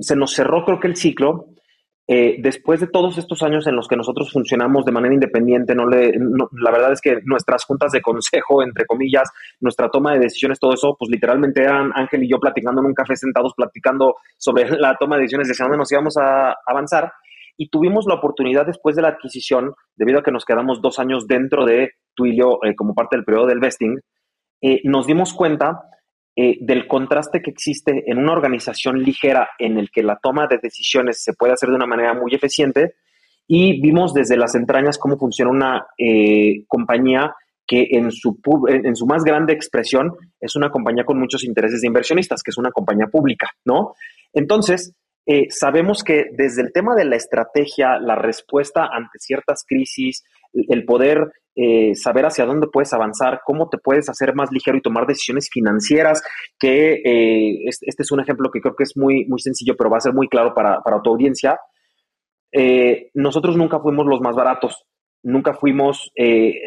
[0.00, 1.46] se nos cerró creo que el ciclo.
[2.08, 5.88] Eh, después de todos estos años en los que nosotros funcionamos de manera independiente, no
[5.88, 6.12] le,
[6.52, 10.74] la verdad es que nuestras juntas de consejo, entre comillas, nuestra toma de decisiones, todo
[10.74, 14.94] eso, pues literalmente eran Ángel y yo platicando en un café sentados, platicando sobre la
[14.96, 17.12] toma de decisiones, de nos íbamos a avanzar.
[17.56, 21.26] Y tuvimos la oportunidad después de la adquisición, debido a que nos quedamos dos años
[21.26, 23.98] dentro de Twilio eh, como parte del periodo del vesting,
[24.60, 25.82] eh, nos dimos cuenta
[26.38, 30.58] eh, del contraste que existe en una organización ligera en el que la toma de
[30.62, 32.96] decisiones se puede hacer de una manera muy eficiente
[33.46, 37.34] y vimos desde las entrañas cómo funciona una eh, compañía
[37.66, 38.38] que en su,
[38.68, 42.58] en su más grande expresión es una compañía con muchos intereses de inversionistas, que es
[42.58, 43.94] una compañía pública, ¿no?
[44.32, 44.94] Entonces,
[45.26, 50.84] eh, sabemos que desde el tema de la estrategia, la respuesta ante ciertas crisis, el
[50.84, 55.06] poder eh, saber hacia dónde puedes avanzar, cómo te puedes hacer más ligero y tomar
[55.06, 56.22] decisiones financieras,
[56.58, 59.96] que eh, este, es un ejemplo que creo que es muy, muy sencillo, pero va
[59.96, 61.58] a ser muy claro para, tu audiencia.
[62.52, 64.84] Eh, nosotros nunca fuimos los más baratos,
[65.26, 66.12] nunca fuimos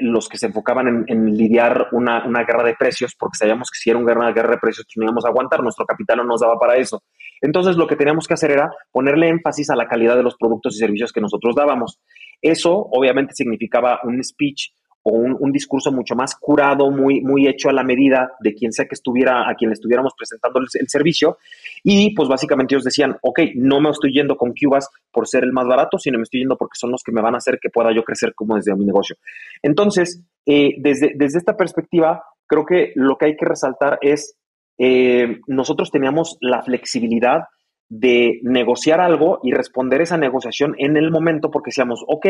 [0.02, 3.98] los que se enfocaban en, lidiar una, guerra de precios, porque sabíamos que si era
[3.98, 6.76] una guerra de precios, pues no íbamos a aguantar, nuestro capital no nos daba para
[6.76, 7.02] eso.
[7.42, 10.76] Entonces, lo que teníamos que hacer era ponerle énfasis a la calidad de los productos
[10.76, 12.02] y servicios que nosotros dábamos.
[12.42, 14.72] Eso obviamente significaba un speech
[15.04, 18.86] o un, discurso mucho más curado, muy, muy hecho a la medida de quien sea
[18.86, 21.38] que estuviera, a quien le estuviéramos presentando el, servicio.
[21.84, 25.54] Y pues básicamente ellos decían, ok, no me estoy yendo con Cubas por ser el
[25.54, 27.70] más barato, sino me estoy yendo porque son los que me van a hacer que
[27.70, 29.16] pueda yo crecer como desde mi negocio.
[29.64, 34.36] Entonces, eh, desde, desde esta perspectiva, creo que lo que hay que resaltar es,
[34.78, 37.44] eh, nosotros teníamos la flexibilidad
[37.88, 42.28] de negociar algo y responder esa negociación en el momento porque decíamos, ok,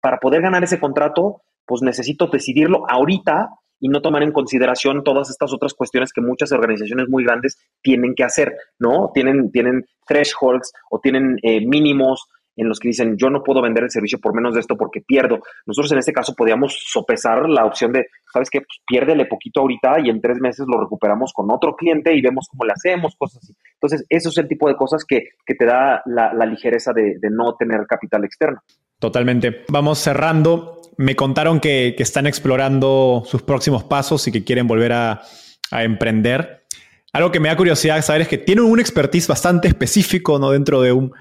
[0.00, 5.30] para poder ganar ese contrato, pues necesito decidirlo ahorita y no tomar en consideración todas
[5.30, 9.10] estas otras cuestiones que muchas organizaciones muy grandes tienen que hacer, ¿no?
[9.14, 13.84] Tienen, tienen thresholds o tienen eh, mínimos en los que dicen, yo no puedo vender
[13.84, 15.38] el servicio por menos de esto porque pierdo.
[15.64, 18.58] Nosotros en este caso podíamos sopesar la opción de, ¿sabes qué?
[18.58, 22.48] Pues piérdele poquito ahorita y en tres meses lo recuperamos con otro cliente y vemos
[22.50, 23.54] cómo le hacemos, cosas así.
[23.74, 27.54] Entonces, eso es el tipo de cosas que, te da la, ligereza de, de no
[27.54, 28.60] tener capital externo.
[28.98, 29.64] Totalmente.
[29.68, 30.77] Vamos cerrando.
[30.98, 35.22] Me contaron que, están explorando sus próximos pasos y que quieren volver a,
[35.70, 36.64] emprender.
[37.12, 40.50] Algo que me da curiosidad saber es que tienen un expertise bastante específico ¿no?
[40.50, 41.12] dentro de un,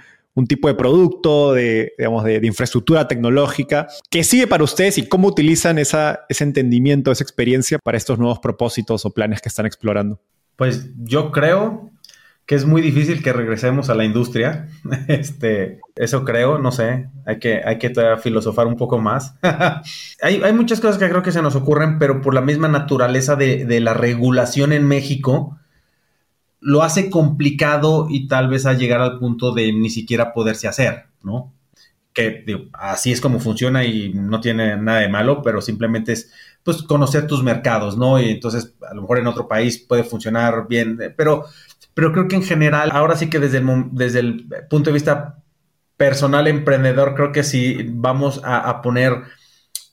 [0.47, 3.88] tipo de producto, de, digamos, de, infraestructura tecnológica.
[4.09, 9.05] ¿Qué sigue para ustedes y cómo utilizan ese entendimiento, esa experiencia para estos nuevos propósitos
[9.05, 10.19] o planes que están explorando?
[10.57, 11.91] Pues yo creo
[12.48, 14.70] que es muy difícil que regresemos a la industria.
[15.08, 19.36] Este, eso creo, no sé, hay que, hay que filosofar un poco más.
[20.22, 23.36] hay, hay, muchas cosas que creo que se nos ocurren, pero por la misma naturaleza
[23.36, 25.60] de, de, la regulación en México,
[26.62, 31.06] lo hace complicado y tal vez a llegar al punto de ni siquiera poderse hacer,
[31.24, 31.54] ¿no?
[32.14, 36.32] Que así es como funciona y no tiene nada de malo, pero simplemente es
[36.64, 38.20] pues conocer tus mercados, ¿no?
[38.20, 41.45] Y entonces a lo mejor en otro país puede funcionar bien, pero
[41.98, 45.41] pero creo que en general, ahora sí que desde el, punto de vista
[45.98, 49.24] personal emprendedor, creo que si vamos a, poner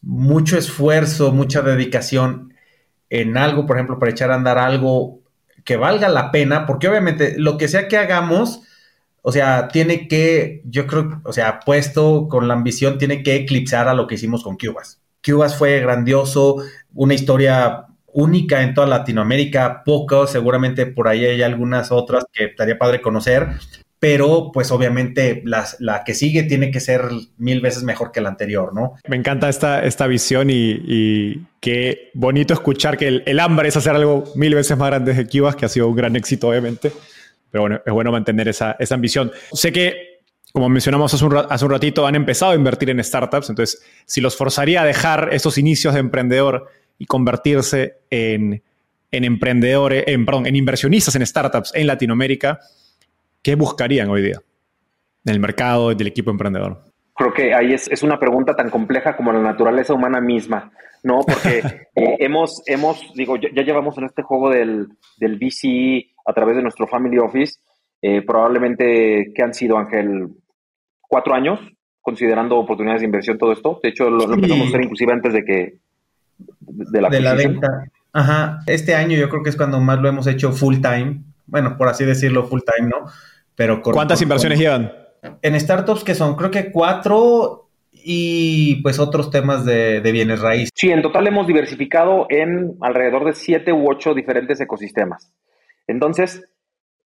[0.02, 2.52] mucho esfuerzo, mucha dedicación
[3.08, 5.22] en algo, por ejemplo, para echar a andar algo
[5.64, 8.60] que valga la pena, porque obviamente lo que sea que hagamos,
[9.22, 13.88] O sea, tiene que, yo creo, o sea, puesto con la ambición, tiene que eclipsar
[13.88, 15.00] a lo que hicimos con Cubas.
[15.24, 16.56] Cubas fue grandioso,
[16.92, 22.78] una historia única en toda Latinoamérica, poco, seguramente por ahí hay algunas otras que estaría
[22.78, 23.48] padre conocer,
[23.98, 27.08] pero pues obviamente la que sigue tiene que ser
[27.38, 28.94] mil veces mejor que la anterior, ¿no?
[29.08, 34.24] Me encanta esta, esta visión y, qué bonito escuchar que el, hambre es hacer algo
[34.36, 36.92] mil veces más grande de Cubas, que ha sido un gran éxito obviamente,
[37.50, 39.32] pero bueno, es bueno mantener esa, esa ambición.
[39.52, 40.14] Sé que
[40.52, 43.50] como mencionamos hace un, hace un, ratito, han empezado a invertir en startups.
[43.50, 48.62] Entonces, si los forzaría a dejar esos inicios de emprendedor y convertirse en,
[49.10, 52.60] emprendedores, en, perdón, en inversionistas en startups en Latinoamérica,
[53.42, 54.40] ¿qué buscarían hoy día
[55.24, 56.82] en el mercado del equipo emprendedor?
[57.16, 60.72] Creo que ahí es, una pregunta tan compleja como la naturaleza humana misma,
[61.04, 61.20] ¿no?
[61.20, 61.58] Porque
[61.94, 64.88] eh, hemos, hemos, digo, ya, llevamos en este juego del,
[65.18, 67.60] del VC a través de nuestro Family Office,
[68.06, 70.28] eh, probablemente, ¿qué han sido, Ángel?
[71.00, 71.58] ¿Cuatro años?
[72.02, 73.80] Considerando oportunidades de inversión, todo esto.
[73.82, 75.78] De hecho, lo, empezamos a hacer inclusive antes de que,
[76.38, 77.84] de la, de la venta.
[78.12, 81.76] Ajá, este año yo creo que es cuando más lo hemos hecho full time, bueno,
[81.76, 83.10] por así decirlo, full time, ¿no?
[83.56, 84.92] Pero ¿Cuántas inversiones llevan?
[85.42, 90.70] En startups que son, creo que cuatro y pues otros temas de, bienes raíces.
[90.74, 95.32] Sí, en total hemos diversificado en alrededor de siete u ocho diferentes ecosistemas.
[95.86, 96.44] Entonces,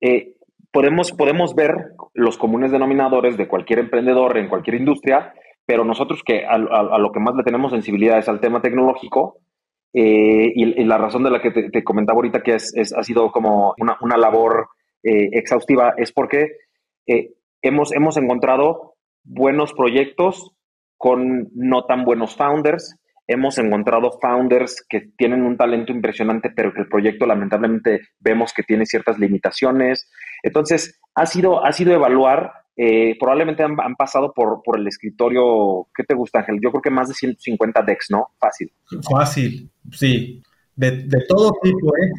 [0.00, 0.34] eh,
[0.72, 5.34] podemos, podemos ver los comunes denominadores de cualquier emprendedor en cualquier industria
[5.66, 9.40] pero nosotros que a, lo que más le tenemos sensibilidad es al tema tecnológico,
[9.92, 13.74] eh, y, la razón de la que te, comentaba ahorita que es, ha sido como
[13.78, 14.68] una, labor
[15.02, 16.48] eh, exhaustiva es porque
[17.06, 17.30] eh,
[17.62, 18.94] hemos, hemos encontrado
[19.24, 20.52] buenos proyectos
[20.96, 22.96] con no tan buenos founders.
[23.26, 28.62] Hemos encontrado founders que tienen un talento impresionante, pero que el proyecto lamentablemente vemos que
[28.62, 30.10] tiene ciertas limitaciones.
[30.42, 36.04] Entonces, ha sido, ha sido evaluar eh, probablemente han, pasado por, por, el escritorio, ¿qué
[36.04, 36.58] te gusta, Ángel?
[36.62, 38.28] Yo creo que más de 150 decks, ¿no?
[38.38, 38.70] Fácil.
[39.10, 40.42] Fácil, sí.
[40.74, 42.10] De, todo tipo, ¿eh?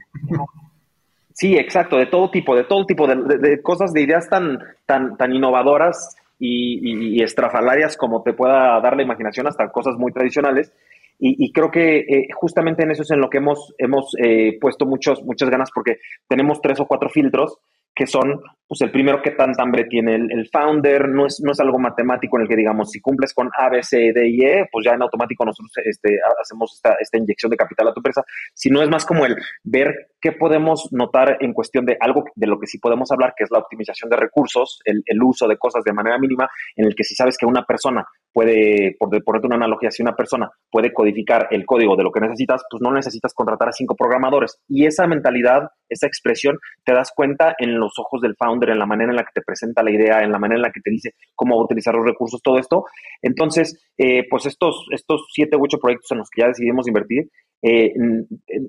[1.31, 5.31] Sí, exacto, de todo tipo, de todo tipo, de, cosas, de ideas tan, tan, tan
[5.31, 10.73] innovadoras y, estrafalarias como te pueda dar la imaginación, hasta cosas muy tradicionales.
[11.19, 14.87] Y, creo que eh, justamente en eso es en lo que hemos, hemos eh, puesto
[14.87, 17.59] muchos, muchas ganas, porque tenemos tres o cuatro filtros
[17.97, 21.59] que son, pues el primero, que tanta hambre tiene el, founder, no es, no es
[21.59, 24.69] algo matemático en el que digamos, si cumples con A, B, C, D y E,
[24.71, 28.23] pues ya en automático nosotros este, hacemos esta, esta inyección de capital a tu empresa,
[28.53, 32.59] sino es más como el ver qué podemos notar en cuestión de algo de lo
[32.59, 35.83] que sí podemos hablar, que es la optimización de recursos, el, el uso de cosas
[35.83, 38.05] de manera mínima, en el que si sabes que una persona
[38.37, 42.19] puede, por ponerte una analogía, si una persona puede codificar el código de lo que
[42.19, 44.59] necesitas, pues no necesitas contratar a cinco programadores.
[44.67, 48.85] Y esa mentalidad, esa expresión, te das cuenta en los ojos del founder, en la
[48.85, 50.91] manera en la que te presenta la idea, en la manera en la que te
[50.91, 52.85] dice cómo utilizar los recursos, todo esto.
[53.23, 57.31] Entonces, eh, pues estos, estos siete u ocho proyectos en los que ya decidimos invertir,
[57.63, 57.91] eh,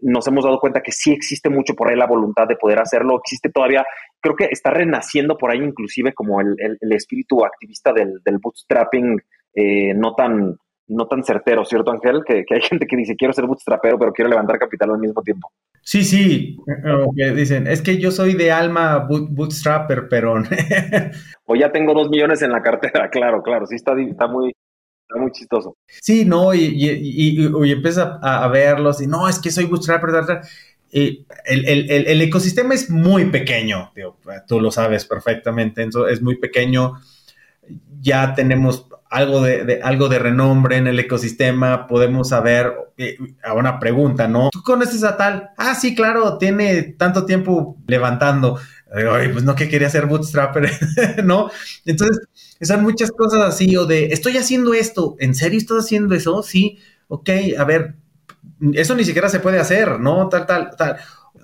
[0.01, 3.19] nos hemos dado cuenta que sí existe mucho por ahí la voluntad de poder hacerlo,
[3.19, 3.85] existe todavía,
[4.19, 6.57] creo que está renaciendo por ahí inclusive como el,
[6.93, 9.19] espíritu activista del, del bootstrapping
[9.55, 10.57] eh, no tan
[10.89, 12.23] no tan certero, ¿cierto, Ángel?
[12.27, 15.53] Que, hay gente que dice, quiero ser bootstrapero, pero quiero levantar capital al mismo tiempo.
[15.83, 16.59] Sí, sí,
[17.35, 20.35] dicen, es que yo soy de alma bootstrapper, pero...
[21.47, 24.53] o ya tengo dos millones en la cartera, claro, claro, sí está, está muy...
[25.11, 25.75] Está muy chistoso.
[26.03, 30.11] Sí, no, y, y, y, empieza a, verlos y no, es que soy bootstrapper,
[30.91, 33.91] el, el, el, ecosistema es muy pequeño,
[34.47, 36.97] tú lo sabes perfectamente, es muy pequeño.
[38.01, 43.79] Ya tenemos algo de, algo de renombre en el ecosistema, podemos saber eh, a una
[43.79, 44.51] pregunta, ¿no?
[44.51, 45.51] ¿Tú conoces a tal?
[45.57, 48.59] Ah, sí, claro, tiene tanto tiempo levantando.
[48.95, 50.71] Ay, pues no que quería ser bootstrapper,
[51.25, 51.51] ¿no?
[51.85, 52.27] Entonces,
[52.61, 56.43] son muchas cosas así, o de, estoy haciendo esto, ¿en serio estás haciendo eso?
[56.43, 57.97] Sí, ok, a ver,
[58.73, 60.29] eso ni siquiera se puede hacer, ¿no?
[60.29, 60.97] Tal, tal, tal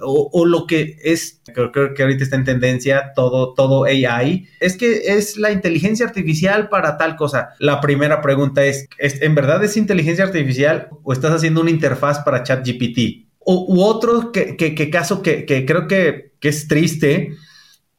[0.04, 5.16] o, lo que es, creo, que ahorita está en tendencia, todo, todo AI, es que
[5.16, 7.50] es la inteligencia artificial para tal cosa.
[7.58, 12.42] La primera pregunta es, ¿en verdad es inteligencia artificial o estás haciendo una interfaz para
[12.42, 13.28] ChatGPT?
[13.38, 17.32] O, u otro que, caso que, creo que, es triste,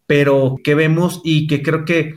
[0.05, 2.13] pero que vemos y que creo que,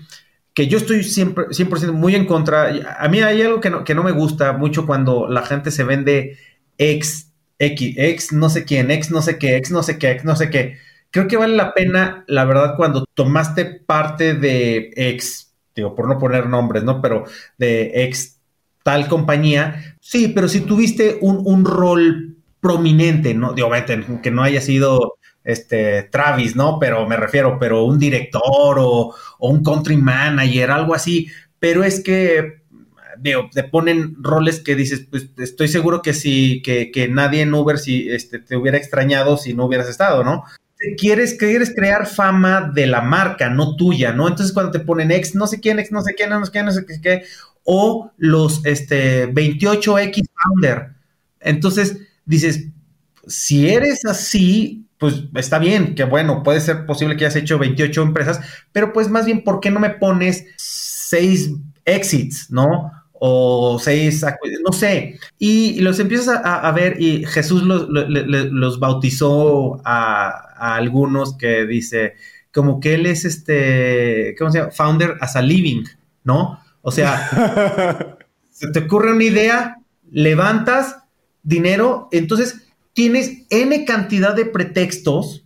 [0.52, 2.70] que yo estoy siempre 100% muy en contra.
[2.98, 5.84] A mí hay algo que no, que no me gusta mucho cuando la gente se
[5.84, 6.36] vende
[6.76, 7.27] ex
[7.58, 10.36] X, ex no sé quién, ex no sé qué, ex no sé qué, ex no
[10.36, 10.78] sé qué.
[11.10, 16.18] Creo que vale la pena, la verdad, cuando tomaste parte de ex, digo, por no
[16.18, 17.00] poner nombres, ¿no?
[17.00, 17.24] Pero
[17.56, 18.38] de ex
[18.82, 23.52] tal compañía, sí, pero si tuviste un, rol prominente, ¿no?
[23.52, 23.70] Digo,
[24.22, 26.78] que no haya sido este, Travis, ¿no?
[26.78, 31.28] Pero me refiero, pero un director o, un country manager, algo así.
[31.58, 32.57] Pero es que,
[33.52, 37.78] te ponen roles que dices, pues estoy seguro que si, que, que nadie en Uber
[37.78, 40.44] si, este, te hubiera extrañado si no hubieras estado, ¿no?
[40.96, 44.28] Quieres, quieres crear fama de la marca, no tuya, ¿no?
[44.28, 46.66] Entonces cuando te ponen ex, no sé quién, ex, no sé quién, no sé quién,
[46.66, 47.24] no sé qué,
[47.64, 50.94] o los este, 28X founder.
[51.40, 52.68] Entonces dices,
[53.26, 58.02] si eres así, pues está bien, que bueno, puede ser posible que hayas hecho 28
[58.02, 58.40] empresas,
[58.72, 61.50] pero pues más bien, ¿por qué no me pones seis
[61.84, 62.92] exits, no?
[63.20, 64.24] O seis,
[64.64, 65.18] no sé.
[65.38, 72.14] Y, los empiezas a, ver y Jesús los, bautizó a, algunos que dice,
[72.52, 74.70] como que él es este, ¿cómo se llama?
[74.70, 75.84] Founder as a living,
[76.24, 76.60] ¿no?
[76.82, 78.16] O sea,
[78.50, 79.78] se te ocurre una idea,
[80.10, 80.96] levantas
[81.42, 85.44] dinero, entonces tienes N cantidad de pretextos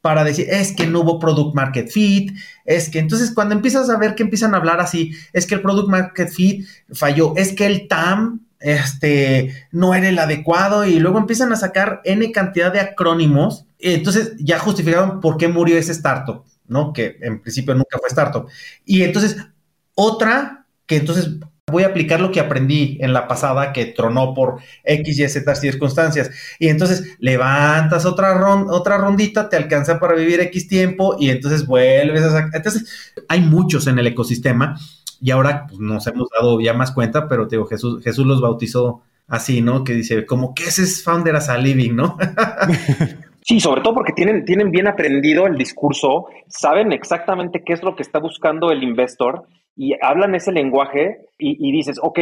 [0.00, 2.32] para decir, es que no hubo product market fit,
[2.64, 5.62] es que entonces cuando empiezas a ver que empiezan a hablar así, es que el
[5.62, 11.18] product market fit falló, es que el TAM este, no era el adecuado y luego
[11.18, 16.44] empiezan a sacar N cantidad de acrónimos, entonces ya justificaron por qué murió ese startup,
[16.66, 16.92] ¿no?
[16.92, 18.46] Que en principio nunca fue startup.
[18.84, 19.36] Y entonces
[19.94, 21.36] otra que entonces
[21.70, 25.54] voy a aplicar lo que aprendí en la pasada que tronó por X, Y, Z
[25.54, 26.30] circunstancias.
[26.58, 32.22] Y entonces levantas otra, otra rondita, te alcanza para vivir X tiempo y entonces vuelves
[32.22, 32.50] a sacar.
[32.54, 34.78] Entonces, hay muchos en el ecosistema
[35.20, 38.40] y ahora pues, nos hemos dado ya más cuenta, pero te digo, Jesús, Jesús los
[38.40, 39.84] bautizó así, ¿no?
[39.84, 42.16] Que dice, como que ese es founder as a living, ¿no?
[43.42, 47.96] Sí, sobre todo porque tienen, tienen bien aprendido el discurso, saben exactamente qué es lo
[47.96, 52.18] que está buscando el investor y hablan ese lenguaje y, dices, ok,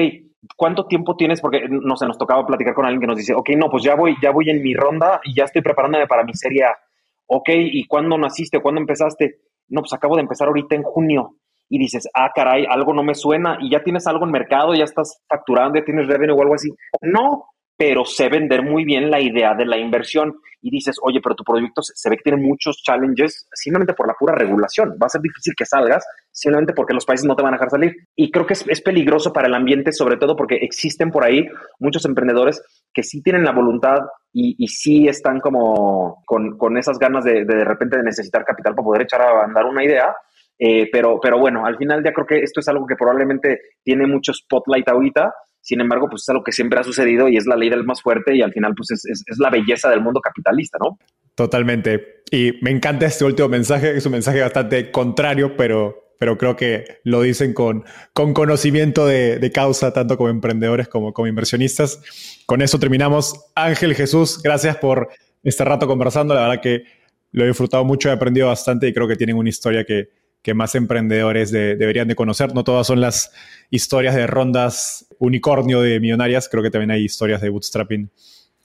[0.56, 1.40] ¿cuánto tiempo tienes?
[1.40, 3.96] Porque no sé, nos tocaba platicar con alguien que nos dice, ok, no, pues ya
[3.96, 6.78] voy, ya voy en mi ronda y ya estoy preparándome para mi serie A.
[7.26, 8.60] Ok, ¿y cuándo naciste?
[8.60, 9.40] ¿Cuándo empezaste?
[9.68, 11.34] No, pues acabo de empezar ahorita en junio.
[11.68, 14.84] Y dices, ah, caray, algo no me suena y ya tienes algo en mercado, ya
[14.84, 16.70] estás facturando, ya tienes revenue o algo así.
[17.02, 17.44] No,
[17.78, 21.44] pero sé vender muy bien la idea de la inversión y dices, oye, pero tu
[21.44, 24.98] proyecto se, ve que tiene muchos challenges simplemente por la pura regulación.
[25.00, 27.70] Va a ser difícil que salgas simplemente porque los países no te van a dejar
[27.70, 27.94] salir.
[28.16, 31.46] Y creo que es, peligroso para el ambiente, sobre todo porque existen por ahí
[31.78, 32.60] muchos emprendedores
[32.92, 33.98] que sí tienen la voluntad
[34.32, 38.74] y, sí están como con, con esas ganas de, de, de repente de necesitar capital
[38.74, 40.12] para poder echar a andar una idea.
[40.58, 44.08] Eh, pero, pero bueno, al final ya creo que esto es algo que probablemente tiene
[44.08, 45.32] mucho spotlight ahorita
[45.68, 48.00] sin embargo, pues es algo que siempre ha sucedido y es la ley del más
[48.00, 50.98] fuerte y al final pues es, la belleza del mundo capitalista, ¿no?
[51.34, 52.22] Totalmente.
[52.30, 57.00] Y me encanta este último mensaje, es un mensaje bastante contrario, pero, pero creo que
[57.04, 62.00] lo dicen con, con conocimiento de, causa, tanto como emprendedores como como inversionistas.
[62.46, 63.50] Con eso terminamos.
[63.54, 65.10] Ángel Jesús, gracias por
[65.42, 66.32] este rato conversando.
[66.32, 66.84] La verdad que
[67.32, 70.08] lo he disfrutado mucho, he aprendido bastante y creo que tienen una historia que,
[70.42, 72.54] que más emprendedores deberían de conocer.
[72.54, 73.32] No todas son las
[73.70, 78.10] historias de rondas unicornio de millonarias, creo que también hay historias de bootstrapping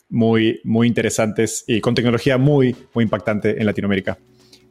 [0.09, 4.17] muy, muy interesantes y con tecnología muy, muy impactante en Latinoamérica.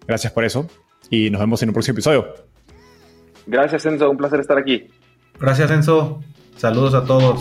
[0.06, 0.68] Gracias por eso
[1.10, 2.34] y nos vemos en un próximo episodio.
[3.46, 4.88] Gracias Enzo, un placer estar aquí.
[5.38, 6.22] Gracias Enzo,
[6.56, 7.40] saludos a todos.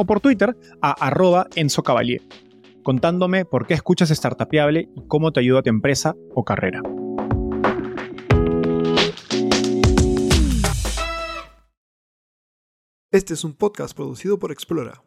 [0.00, 2.22] o por Twitter a arroba Enzo Cavalier,
[2.82, 6.80] contándome por qué escuchas Startupiable y cómo te ayuda a tu empresa o carrera.
[13.12, 15.02] Este es un podcast producido por Explora.